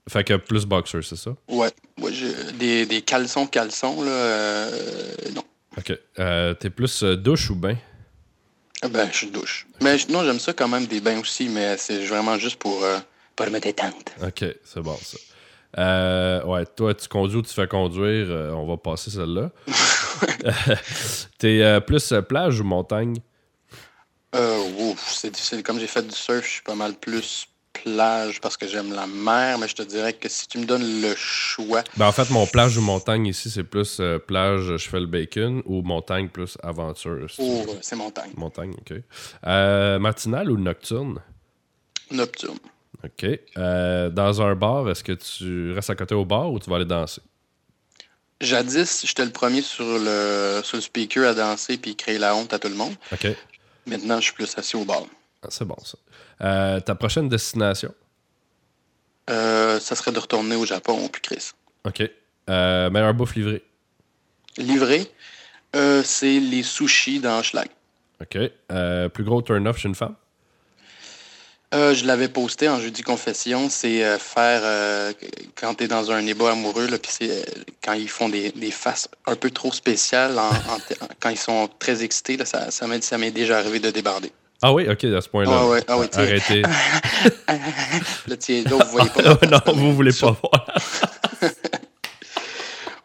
Fait 0.09 0.25
que 0.25 0.35
plus 0.35 0.65
boxer, 0.65 1.03
c'est 1.03 1.17
ça? 1.17 1.35
Ouais. 1.49 1.71
ouais 2.01 2.13
des, 2.59 2.87
des 2.87 3.03
caleçons, 3.03 3.47
caleçons, 3.47 4.03
là, 4.03 4.11
euh, 4.11 5.11
non. 5.35 5.45
OK. 5.77 5.93
Euh, 6.19 6.55
T'es 6.55 6.71
plus 6.71 7.03
euh, 7.03 7.17
douche 7.17 7.51
ou 7.51 7.55
bain? 7.55 7.77
Ah 8.83 8.89
ben, 8.89 9.09
je 9.11 9.17
suis 9.17 9.31
douche. 9.31 9.67
Mais 9.83 9.97
non, 10.09 10.25
j'aime 10.25 10.39
ça 10.39 10.53
quand 10.53 10.69
même, 10.69 10.87
des 10.87 11.01
bains 11.01 11.21
aussi, 11.21 11.49
mais 11.49 11.77
c'est 11.77 12.07
vraiment 12.07 12.39
juste 12.39 12.57
pour, 12.57 12.83
euh, 12.85 12.99
pour 13.37 13.51
me 13.51 13.59
détendre. 13.59 13.97
OK, 14.23 14.45
c'est 14.65 14.81
bon, 14.81 14.97
ça. 15.03 15.19
Euh, 15.77 16.43
ouais, 16.45 16.65
toi, 16.65 16.95
tu 16.95 17.09
conduis 17.09 17.39
ou 17.39 17.43
tu 17.43 17.53
fais 17.53 17.67
conduire, 17.67 18.29
on 18.57 18.67
va 18.67 18.77
passer 18.79 19.11
celle-là. 19.11 19.51
T'es 21.39 21.81
plus 21.83 22.15
plage 22.27 22.61
ou 22.61 22.65
montagne? 22.65 23.17
Euh, 24.35 24.91
ouf, 24.91 25.13
c'est 25.13 25.31
difficile. 25.31 25.63
Comme 25.63 25.79
j'ai 25.79 25.87
fait 25.87 26.07
du 26.07 26.15
surf, 26.15 26.45
je 26.45 26.51
suis 26.51 26.63
pas 26.63 26.75
mal 26.75 26.95
plus 26.95 27.47
plage 27.73 28.41
parce 28.41 28.57
que 28.57 28.67
j'aime 28.67 28.93
la 28.93 29.07
mer, 29.07 29.59
mais 29.59 29.69
je 29.69 29.75
te 29.75 29.83
dirais 29.83 30.13
que 30.13 30.29
si 30.29 30.49
tu 30.49 30.59
me 30.59 30.65
donnes 30.65 31.01
le 31.01 31.15
choix. 31.17 31.83
Ben 31.97 32.07
en 32.07 32.13
fait, 32.13 32.29
mon 32.31 32.47
plage 32.47 32.77
ou 32.77 32.81
montagne 32.81 33.27
ici, 33.27 33.51
c'est 33.51 33.65
plus 33.65 33.99
euh, 34.01 34.19
plage, 34.19 34.77
je 34.77 34.89
fais 34.89 35.01
le 35.01 35.07
bacon 35.07 35.63
ou 35.65 35.83
montagne 35.83 36.29
plus 36.29 36.59
aventure. 36.63 37.27
Oh, 37.39 37.67
c'est 37.81 37.97
montagne. 37.97 38.33
Montagne, 38.37 38.75
ok. 38.79 38.99
Euh, 39.47 39.99
matinale 39.99 40.51
ou 40.51 40.57
nocturne? 40.57 41.21
Nocturne. 42.11 42.59
Ok. 43.05 43.27
Euh, 43.57 44.11
dans 44.11 44.43
un 44.43 44.55
bar, 44.55 44.91
est-ce 44.91 45.05
que 45.05 45.13
tu 45.13 45.73
restes 45.73 45.91
à 45.91 45.95
côté 45.95 46.15
au 46.15 46.25
bar 46.25 46.51
ou 46.51 46.59
tu 46.59 46.69
vas 46.69 46.77
aller 46.77 46.85
danser? 46.85 47.23
Jadis, 48.41 49.05
j'étais 49.05 49.25
le 49.25 49.33
premier 49.33 49.63
sur 49.63 49.85
le, 49.85 50.61
sur 50.63 50.77
le 50.77 50.81
speaker 50.81 51.29
à 51.29 51.35
danser 51.35 51.77
puis 51.77 51.97
créer 51.97 52.19
la 52.19 52.35
honte 52.37 52.53
à 52.53 52.59
tout 52.59 52.69
le 52.69 52.77
monde. 52.77 52.95
OK. 53.13 53.27
Maintenant, 53.89 54.17
je 54.17 54.25
suis 54.25 54.33
plus 54.33 54.57
assis 54.59 54.77
au 54.77 54.85
bar. 54.85 55.03
Ah, 55.43 55.49
c'est 55.51 55.65
bon, 55.65 55.77
ça. 55.83 55.99
Euh, 56.43 56.81
ta 56.81 56.95
prochaine 56.95 57.29
destination? 57.29 57.95
Euh, 59.31 59.81
ça 59.81 59.95
serait 59.95 60.13
de 60.13 60.19
retourner 60.19 60.57
au 60.57 60.67
Japon, 60.67 61.09
puis 61.09 61.23
Chris. 61.23 61.51
OK. 61.85 62.03
Euh, 62.49 62.91
meilleur 62.91 63.15
bouffe 63.15 63.35
livré? 63.35 63.63
Livré, 64.57 65.11
c'est 65.73 66.41
les 66.41 66.63
sushis 66.63 67.21
dans 67.21 67.43
Schlag. 67.43 67.69
OK. 68.21 68.39
plus 69.13 69.25
gros 69.25 69.43
turn-off 69.43 69.79
chez 69.79 69.89
une 69.89 69.95
femme? 69.95 70.17
Je 71.73 72.07
l'avais 72.07 72.29
posté 72.29 72.69
en 72.69 72.81
jeudi 72.81 73.03
confession, 73.03 73.69
c'est 73.69 74.19
faire 74.19 75.13
quand 75.55 75.75
tu 75.75 75.85
es 75.85 75.89
dans 75.89 76.11
un 76.11 76.27
ébat 76.27 76.53
amoureux, 76.53 76.87
puis 76.87 77.13
c'est 77.13 77.45
quand 77.83 77.93
ils 77.93 78.09
font 78.09 78.29
des, 78.29 78.53
faces 78.71 79.09
un 79.27 79.37
peu 79.37 79.51
trop 79.51 79.73
spéciales, 79.73 80.39
quand 81.21 81.31
ils 81.31 81.39
sont 81.39 81.69
très 81.79 82.03
excités, 82.03 82.37
là, 82.37 82.45
ça, 82.45 82.71
ça 82.71 83.19
m'est 83.19 83.31
déjà 83.31 83.59
arrivé 83.59 83.81
de 83.81 83.91
débarder. 83.91 84.33
Ah 84.61 84.73
oui, 84.73 84.89
ok, 84.89 85.05
à 85.05 85.21
ce 85.21 85.29
point-là. 85.29 85.53
Ah 85.55 85.69
ouais, 85.69 85.85
ah 85.87 85.99
ouais, 85.99 86.09
Arrêtez. 86.17 86.63
le 88.27 88.37
tien, 88.37 88.65
là, 88.65 88.71
vous 88.71 88.91
voyez 88.91 89.11
pas. 89.11 89.23
non, 89.47 89.73
vous 89.75 89.95
voulez 89.95 90.13
pas 90.13 90.33
voir. 90.33 90.67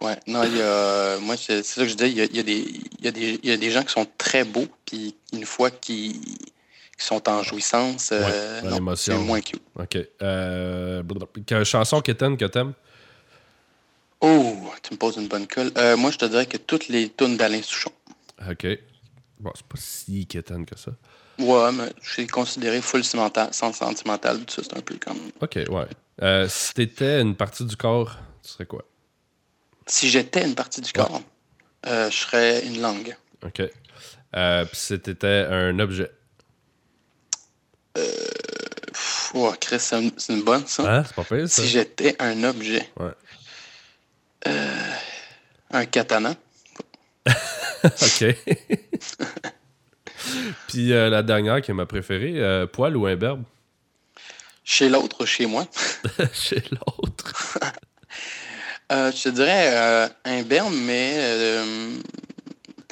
ouais, 0.01 0.17
non, 0.25 0.43
il 0.43 0.57
y 0.57 0.61
a. 0.61 1.19
Moi, 1.19 1.35
c'est 1.37 1.63
ça 1.63 1.83
que 1.83 1.89
je 1.89 1.93
dis, 1.93 2.05
il 2.05 2.17
y 2.17 2.21
a, 2.21 2.25
y, 2.25 2.39
a 2.39 2.43
des, 2.43 2.65
il 2.99 3.05
y, 3.05 3.07
a 3.07 3.11
des, 3.11 3.39
il 3.43 3.49
y 3.49 3.53
a 3.53 3.57
des 3.57 3.69
gens 3.69 3.83
qui 3.83 3.91
sont 3.91 4.07
très 4.17 4.43
beaux, 4.43 4.67
puis 4.85 5.15
une 5.31 5.45
fois 5.45 5.69
qu'ils 5.69 6.19
sont 7.03 7.27
en 7.29 7.43
jouissance, 7.43 8.09
euh, 8.11 8.61
c'est 8.95 9.17
moins 9.17 9.41
cute. 9.41 9.61
Ok. 9.79 9.97
Euh, 10.21 11.03
chanson 11.63 12.01
qu'Étienne 12.01 12.37
que 12.37 12.45
t'aimes? 12.45 12.73
Oh, 14.21 14.55
tu 14.81 14.93
me 14.93 14.97
poses 14.97 15.17
une 15.17 15.27
bonne 15.27 15.47
colle. 15.47 15.71
Euh, 15.77 15.97
moi, 15.97 16.09
je 16.11 16.17
te 16.17 16.25
dirais 16.25 16.45
que 16.45 16.57
toutes 16.57 16.87
les 16.87 17.09
tunes 17.09 17.35
d'Alain 17.35 17.61
Souchon. 17.61 17.91
Ok. 18.49 18.67
Bon, 19.39 19.51
c'est 19.53 19.65
pas 19.65 19.77
si 19.77 20.25
quétaine 20.25 20.65
que 20.65 20.77
ça. 20.79 20.91
Ouais, 21.39 21.71
mais 21.73 21.91
je 22.01 22.11
suis 22.11 22.27
considéré 22.27 22.79
full 22.81 23.03
sentimental, 23.03 23.49
sans 23.53 23.73
sentimental, 23.73 24.39
tout 24.45 24.53
ça, 24.53 24.61
c'est 24.63 24.77
un 24.77 24.81
peu 24.81 24.95
comme. 24.97 25.17
Ok, 25.41 25.59
ouais. 25.69 25.87
Euh, 26.21 26.47
si 26.47 26.73
t'étais 26.73 27.19
une 27.21 27.35
partie 27.35 27.65
du 27.65 27.75
corps, 27.75 28.17
tu 28.43 28.51
serais 28.51 28.65
quoi? 28.65 28.85
Si 29.87 30.09
j'étais 30.09 30.45
une 30.45 30.55
partie 30.55 30.79
du 30.79 30.93
corps, 30.93 31.21
euh, 31.87 32.09
je 32.09 32.15
serais 32.15 32.65
une 32.65 32.79
langue. 32.81 33.17
Ok. 33.43 33.61
Puis 34.31 34.67
si 34.73 34.99
t'étais 34.99 35.47
un 35.49 35.77
objet. 35.79 36.09
Pff, 37.93 39.23
Oh, 39.35 39.51
Chris, 39.59 39.79
c'est 39.79 39.99
une, 40.29 40.43
bonne, 40.43 40.65
ça. 40.67 40.83
Hein? 40.97 41.03
C'est 41.05 41.15
pas 41.15 41.23
pire, 41.23 41.49
ça? 41.49 41.63
Si 41.63 41.67
j'étais 41.67 42.15
un 42.19 42.43
objet. 42.43 42.87
Ouais. 42.99 43.09
Euh, 44.47 44.91
un 45.71 45.85
katana. 45.85 46.35
ok. 47.83 48.25
Puis 50.67 50.93
euh, 50.93 51.09
la 51.09 51.23
dernière 51.23 51.61
qui 51.61 51.71
est 51.71 51.73
ma 51.73 51.87
préférée, 51.87 52.35
euh, 52.37 52.67
poil 52.67 52.95
ou 52.95 53.07
imberbe? 53.07 53.43
Chez 54.63 54.87
l'autre, 54.87 55.25
chez 55.25 55.47
moi. 55.47 55.65
Chez 56.33 56.63
l'autre. 56.71 57.59
Euh, 58.91 59.11
je 59.11 59.23
te 59.23 59.29
dirais 59.29 59.71
euh, 59.73 60.07
un 60.25 60.43
berme, 60.43 60.75
mais 60.75 61.13
euh, 61.17 61.97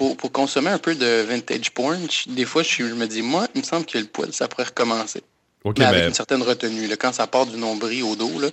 pour, 0.02 0.18
pour 0.18 0.32
consommer 0.32 0.72
un 0.72 0.80
peu 0.80 0.96
de 0.96 1.22
vintage 1.22 1.70
porn, 1.70 2.00
des 2.30 2.46
fois, 2.46 2.64
je, 2.64 2.82
me 2.82 3.06
dis, 3.06 3.22
moi, 3.22 3.48
il 3.54 3.62
me 3.62 3.64
semble 3.64 3.86
que 3.86 4.00
le 4.00 4.06
poil, 4.06 4.34
ça 4.34 4.48
pourrait 4.48 4.64
recommencer. 4.64 5.22
Mais 5.64 5.86
avec 5.86 6.02
mais. 6.02 6.08
une 6.08 6.14
certaine 6.16 6.42
retenue. 6.42 6.88
là. 6.88 6.96
quand 6.98 7.14
ça 7.14 7.28
part 7.28 7.46
du 7.46 7.56
nombril 7.56 8.02
au 8.02 8.16
dos, 8.16 8.40
là, 8.40 8.48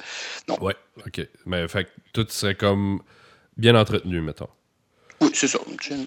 non. 0.46 0.62
Ouais, 0.62 0.76
ok. 1.06 1.26
Mais 1.46 1.66
fait 1.66 1.84
que 1.84 1.90
tout 2.12 2.26
serait 2.28 2.54
comme 2.54 3.00
bien 3.56 3.74
entretenu, 3.76 4.20
mettons. 4.20 4.48
Oui, 5.22 5.30
c'est 5.32 5.48
ça. 5.48 5.58
Une, 5.90 6.04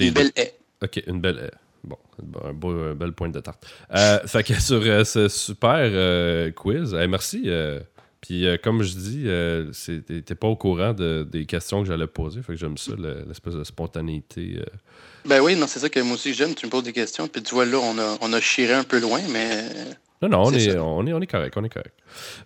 une 0.00 0.10
belle 0.10 0.32
haie. 0.34 0.54
Ok, 0.82 1.04
une 1.06 1.20
belle. 1.20 1.38
euh, 1.38 1.50
Bon, 1.84 1.96
un 2.44 2.52
beau, 2.52 2.70
un 2.72 2.94
belle 2.96 3.12
pointe 3.12 3.30
de 3.32 3.38
tarte. 3.38 3.64
Euh, 3.94 4.18
fait 4.26 4.42
que 4.42 4.54
sur 4.60 4.82
euh, 4.82 5.04
ce 5.04 5.28
super 5.28 5.76
euh, 5.78 6.50
quiz, 6.50 6.94
merci. 7.08 7.48
Puis 8.20 8.46
euh, 8.46 8.56
comme 8.62 8.82
je 8.82 8.92
dis, 8.94 9.22
euh, 9.26 9.70
t'es 10.24 10.34
pas 10.34 10.48
au 10.48 10.56
courant 10.56 10.92
de- 10.92 11.26
des 11.30 11.46
questions 11.46 11.82
que 11.82 11.88
j'allais 11.88 12.06
poser. 12.06 12.42
Fait 12.42 12.54
que 12.54 12.58
j'aime 12.58 12.76
ça, 12.78 12.92
le- 12.98 13.24
l'espèce 13.28 13.54
de 13.54 13.64
spontanéité. 13.64 14.56
euh. 14.60 14.64
Ben 15.24 15.40
oui, 15.40 15.56
non, 15.56 15.66
c'est 15.66 15.78
ça 15.80 15.88
que 15.88 16.00
moi 16.00 16.14
aussi 16.14 16.34
j'aime. 16.34 16.54
Tu 16.54 16.66
me 16.66 16.70
poses 16.70 16.82
des 16.84 16.92
questions, 16.92 17.28
puis 17.28 17.42
tu 17.42 17.54
vois, 17.54 17.64
là, 17.66 17.78
on 17.78 17.98
a, 17.98 18.16
on 18.20 18.32
a 18.32 18.40
chiré 18.40 18.72
un 18.74 18.84
peu 18.84 18.98
loin, 19.00 19.20
mais 19.32 19.64
Non, 20.22 20.28
non, 20.28 20.42
on 20.46 20.52
est, 20.52 20.76
on, 20.78 21.06
est, 21.06 21.12
on 21.12 21.20
est 21.20 21.26
correct, 21.26 21.54
on 21.56 21.64
est 21.64 21.68
correct. 21.72 21.94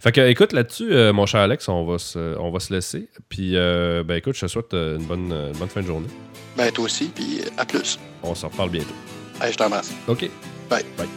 Fait 0.01 0.13
que, 0.13 0.21
écoute, 0.29 0.53
là-dessus, 0.53 0.93
euh, 0.93 1.13
mon 1.13 1.25
cher 1.27 1.41
Alex, 1.41 1.69
on 1.69 1.87
va 1.87 1.99
se, 1.99 2.37
on 2.39 2.51
va 2.51 2.61
se 2.61 2.73
laisser. 2.75 3.09
Puis, 3.29 3.53
ben 3.53 4.11
écoute, 4.17 4.35
je 4.35 4.41
te 4.43 4.47
souhaite 4.47 4.75
une 4.75 5.05
bonne, 5.07 5.33
une 5.33 5.59
bonne 5.59 5.69
fin 5.69 5.81
de 5.81 5.87
journée. 5.87 6.09
ben 6.57 6.71
toi 6.71 6.85
aussi, 6.85 7.07
puis 7.15 7.41
à 7.57 7.65
plus. 7.65 7.99
On 8.23 8.35
se 8.35 8.45
reparle 8.47 8.71
bientôt. 8.71 8.95
Allez, 9.41 9.53
je 9.53 9.57
t'embrasse. 9.59 9.91
OK. 10.09 10.29
Bye. 10.69 10.85
Bye. 10.99 11.09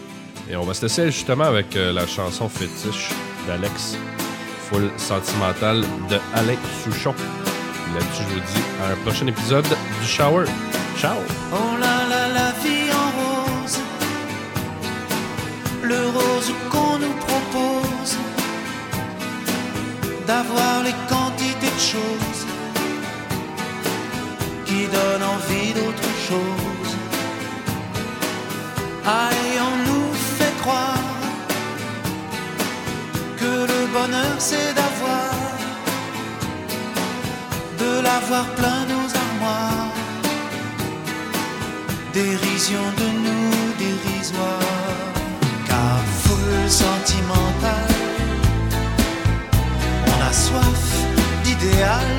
Et 0.49 0.55
on 0.55 0.63
va 0.63 0.73
se 0.73 0.83
laisser 0.83 1.07
justement 1.07 1.43
avec 1.45 1.73
la 1.73 2.05
chanson 2.07 2.47
fétiche 2.47 3.09
d'Alex, 3.47 3.97
Full 4.69 4.89
Sentimental 4.97 5.81
de 6.09 6.19
Alain 6.33 6.57
Souchon. 6.83 7.13
Là-dessus, 7.93 8.23
je 8.29 8.33
vous 8.33 8.39
dis 8.39 8.63
à 8.83 8.93
un 8.93 8.95
prochain 9.03 9.27
épisode 9.27 9.67
du 10.01 10.07
Shower. 10.07 10.45
Ciao! 10.97 11.17
Oh 11.53 11.77
là 11.79 12.07
là, 12.09 12.27
la 12.39 12.51
vie 12.63 12.89
en 12.91 13.09
rose, 13.19 13.79
le 15.83 16.01
rose 16.17 16.51
qu'on 16.71 16.97
nous 16.97 17.15
propose, 17.27 18.17
d'avoir 20.25 20.83
les 20.83 20.95
quantités 21.09 21.67
de 21.67 21.81
choses 21.93 22.41
qui 24.65 24.87
donnent 24.87 25.29
envie 25.35 25.73
d'autre 25.73 26.09
chose. 26.27 26.91
Aïe, 29.05 29.59
que 33.45 33.55
le 33.73 33.81
bonheur 33.95 34.35
c'est 34.39 34.71
d'avoir, 34.79 35.31
de 37.81 37.91
l'avoir 38.07 38.45
plein 38.59 38.81
nos 38.93 39.07
armoires. 39.25 39.91
Dérision 42.13 42.85
de 43.01 43.07
nous 43.25 43.57
dérisoire. 43.85 44.73
Car 45.69 45.99
foule 46.21 46.69
sentimentale 46.83 47.99
on 50.11 50.17
a 50.29 50.33
soif 50.45 50.85
d'idéal. 51.43 52.11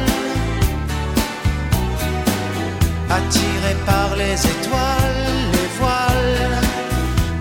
Attiré 3.19 3.73
par 3.91 4.09
les 4.23 4.37
étoiles 4.55 5.23
les 5.57 5.69
voiles 5.79 6.61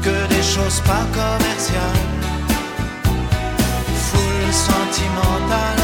que 0.05 0.17
des 0.33 0.43
choses 0.53 0.79
pas 0.89 1.05
commerciales 1.19 2.14
foule 4.55 4.73
sentimentale 4.73 5.75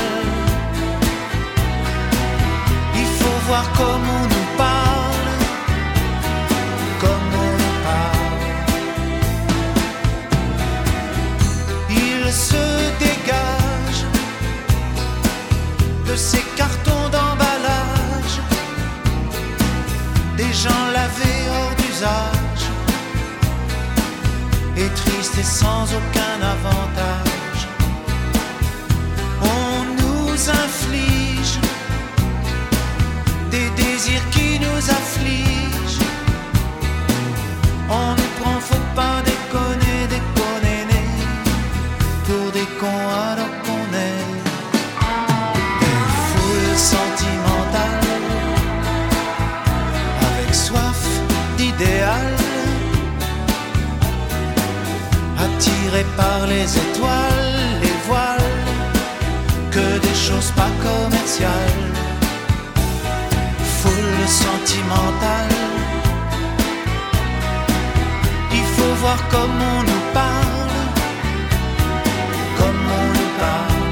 il 2.95 3.05
faut 3.05 3.39
voir 3.47 3.65
comme 3.73 4.09
on 4.19 4.23
nous 4.33 4.57
parle 4.57 5.11
comme 6.99 7.31
on 7.33 7.51
nous 7.61 7.75
parle. 7.83 8.41
Il 11.89 12.31
se 12.31 12.65
dégage 12.99 14.01
de 16.07 16.15
ces 16.15 16.43
cartons 16.55 17.09
d'emballage, 17.11 18.35
des 20.37 20.53
gens 20.53 20.85
lavés 20.93 21.41
hors 21.55 21.75
d'usage, 21.75 22.63
et 24.77 24.89
tristes 25.01 25.37
et 25.39 25.43
sans 25.43 25.85
aucun 25.99 26.35
avantage. 26.55 27.30
Il 68.53 68.65
faut 68.75 68.93
voir 68.95 69.17
comme 69.29 69.57
on 69.75 69.83
nous 69.83 70.03
parle, 70.13 70.75
comme 72.57 72.83
on 72.99 73.07
nous 73.17 73.31
parle. 73.45 73.85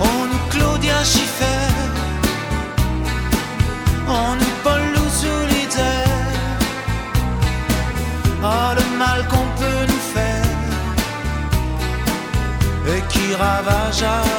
On 0.00 0.26
nous 0.30 0.44
Claudia 0.50 0.98
Schiffer, 1.04 1.72
on 4.08 4.36
nous 4.40 4.54
Paul 4.62 4.82
Louzoulidzer. 4.94 6.04
Oh 8.42 8.70
le 8.78 8.98
mal 8.98 9.20
qu'on 9.28 9.48
peut 9.60 9.84
nous 9.88 10.04
faire 10.14 10.44
et 12.94 13.02
qui 13.10 13.34
ravage 13.34 14.02
à 14.02 14.33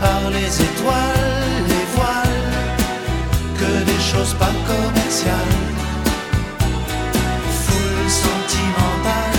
par 0.00 0.30
les 0.30 0.62
étoiles 0.68 1.64
les 1.68 1.86
voiles 1.94 2.44
que 3.58 3.84
des 3.90 4.00
choses 4.10 4.34
pas 4.34 4.54
commerciales. 4.66 5.64
Foule 7.62 8.10
sentimentale. 8.24 9.38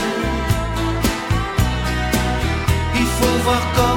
Il 2.95 3.07
faut 3.17 3.37
voir 3.43 3.61
comment 3.75 3.88